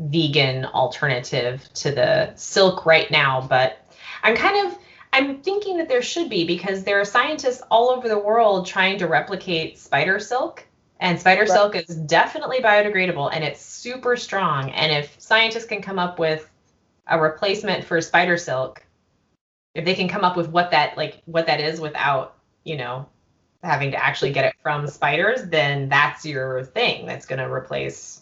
[0.00, 3.78] vegan alternative to the silk right now, but
[4.22, 4.78] I'm kind of
[5.12, 8.98] I'm thinking that there should be because there are scientists all over the world trying
[8.98, 10.66] to replicate spider silk
[11.00, 11.48] And spider Right.
[11.48, 14.70] silk is definitely biodegradable and it's super strong.
[14.70, 16.48] And if scientists can come up with
[17.06, 18.84] a replacement for spider silk,
[19.74, 23.08] if they can come up with what that like what that is without, you know,
[23.62, 28.19] having to actually get it from spiders, then that's your thing that's going to replace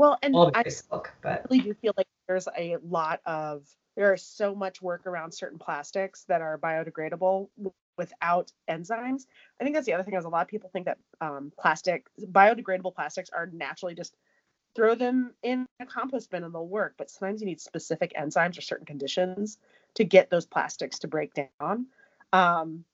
[0.00, 1.12] Well, and all I silk.
[1.20, 5.30] But really do feel like there's a lot of there is so much work around
[5.30, 7.48] certain plastics that are biodegradable
[7.98, 9.26] without enzymes.
[9.60, 12.06] I think that's the other thing is a lot of people think that um, plastic
[12.18, 14.16] biodegradable plastics are naturally just
[14.74, 16.94] throw them in a compost bin and they'll work.
[16.96, 19.58] But sometimes you need specific enzymes or certain conditions
[19.96, 21.88] to get those plastics to break down.
[22.32, 22.86] Um,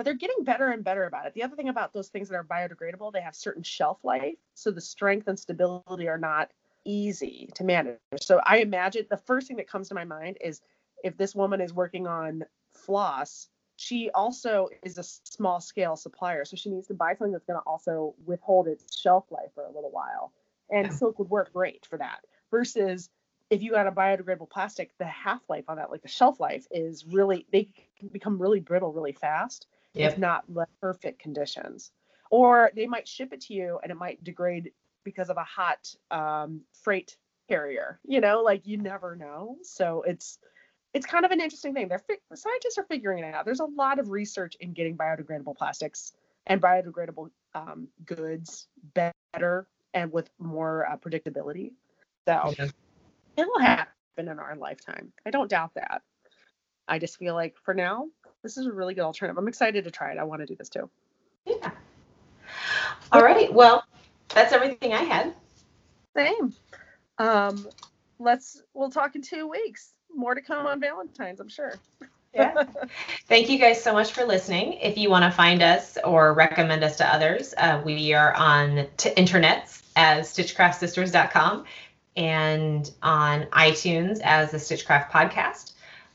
[0.00, 1.34] but they're getting better and better about it.
[1.34, 4.70] The other thing about those things that are biodegradable, they have certain shelf life, so
[4.70, 6.50] the strength and stability are not
[6.86, 7.98] easy to manage.
[8.18, 10.62] So I imagine the first thing that comes to my mind is
[11.04, 16.46] if this woman is working on floss, she also is a small scale supplier.
[16.46, 19.64] So she needs to buy something that's going to also withhold its shelf life for
[19.64, 20.32] a little while.
[20.70, 20.92] And Yeah.
[20.94, 22.24] silk would work great for that.
[22.50, 23.10] Versus
[23.50, 26.66] if you got a biodegradable plastic, the half life on that, like the shelf life,
[26.70, 27.68] is really, they
[27.98, 30.12] can become really brittle really fast Yep.
[30.12, 30.44] if not
[30.80, 31.90] perfect conditions.
[32.30, 34.72] Or they might ship it to you and it might degrade
[35.04, 37.16] because of a hot um, freight
[37.48, 37.98] carrier.
[38.04, 39.56] You know, like you never know.
[39.62, 40.38] So it's
[40.92, 41.88] it's kind of an interesting thing.
[41.88, 43.44] They're fi- scientists are figuring it out.
[43.44, 46.12] There's a lot of research in getting biodegradable plastics
[46.46, 51.72] and biodegradable um, goods better and with more uh, predictability.
[52.26, 52.68] So Yeah.
[53.36, 55.12] it will happen in our lifetime.
[55.24, 56.02] I don't doubt that.
[56.88, 58.08] I just feel like for now,
[58.42, 59.38] this is a really good alternative.
[59.38, 60.18] I'm excited to try it.
[60.18, 60.88] I want to do this too.
[61.46, 61.70] yeah.
[63.12, 63.52] All right.
[63.52, 63.84] Well,
[64.28, 65.34] that's everything I had.
[66.14, 66.54] Same.
[67.18, 67.68] Um,
[68.18, 69.92] let's we'll talk in two weeks.
[70.14, 71.74] More to come on Valentine's, I'm sure.
[72.34, 72.64] Yeah.
[73.26, 74.74] Thank you guys so much for listening.
[74.74, 78.86] If you want to find us or recommend us to others, uh, we are on
[78.96, 81.64] t- internets as stitchcraftsisters.com
[82.16, 85.72] and on iTunes as the Stitchcraft Podcast.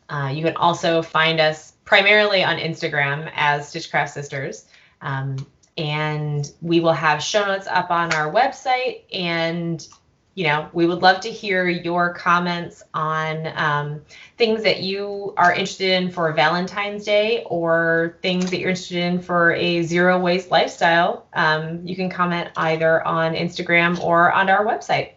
[0.10, 4.66] Uh, you can also find us primarily on Instagram as Stitchcraft Sisters.
[5.02, 5.38] Um,
[5.78, 9.88] and we will have show notes up on our website and
[10.34, 14.02] you know we would love to hear your comments on um,
[14.38, 19.22] things that you are interested in for Valentine's Day or things that you're interested in
[19.22, 24.66] for a zero waste lifestyle, um, you can comment either on Instagram or on our
[24.66, 25.12] website.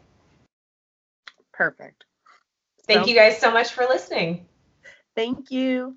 [1.53, 2.05] Perfect.
[2.87, 4.47] Thank Sounds- you guys so much for listening.
[5.17, 5.97] Thank you.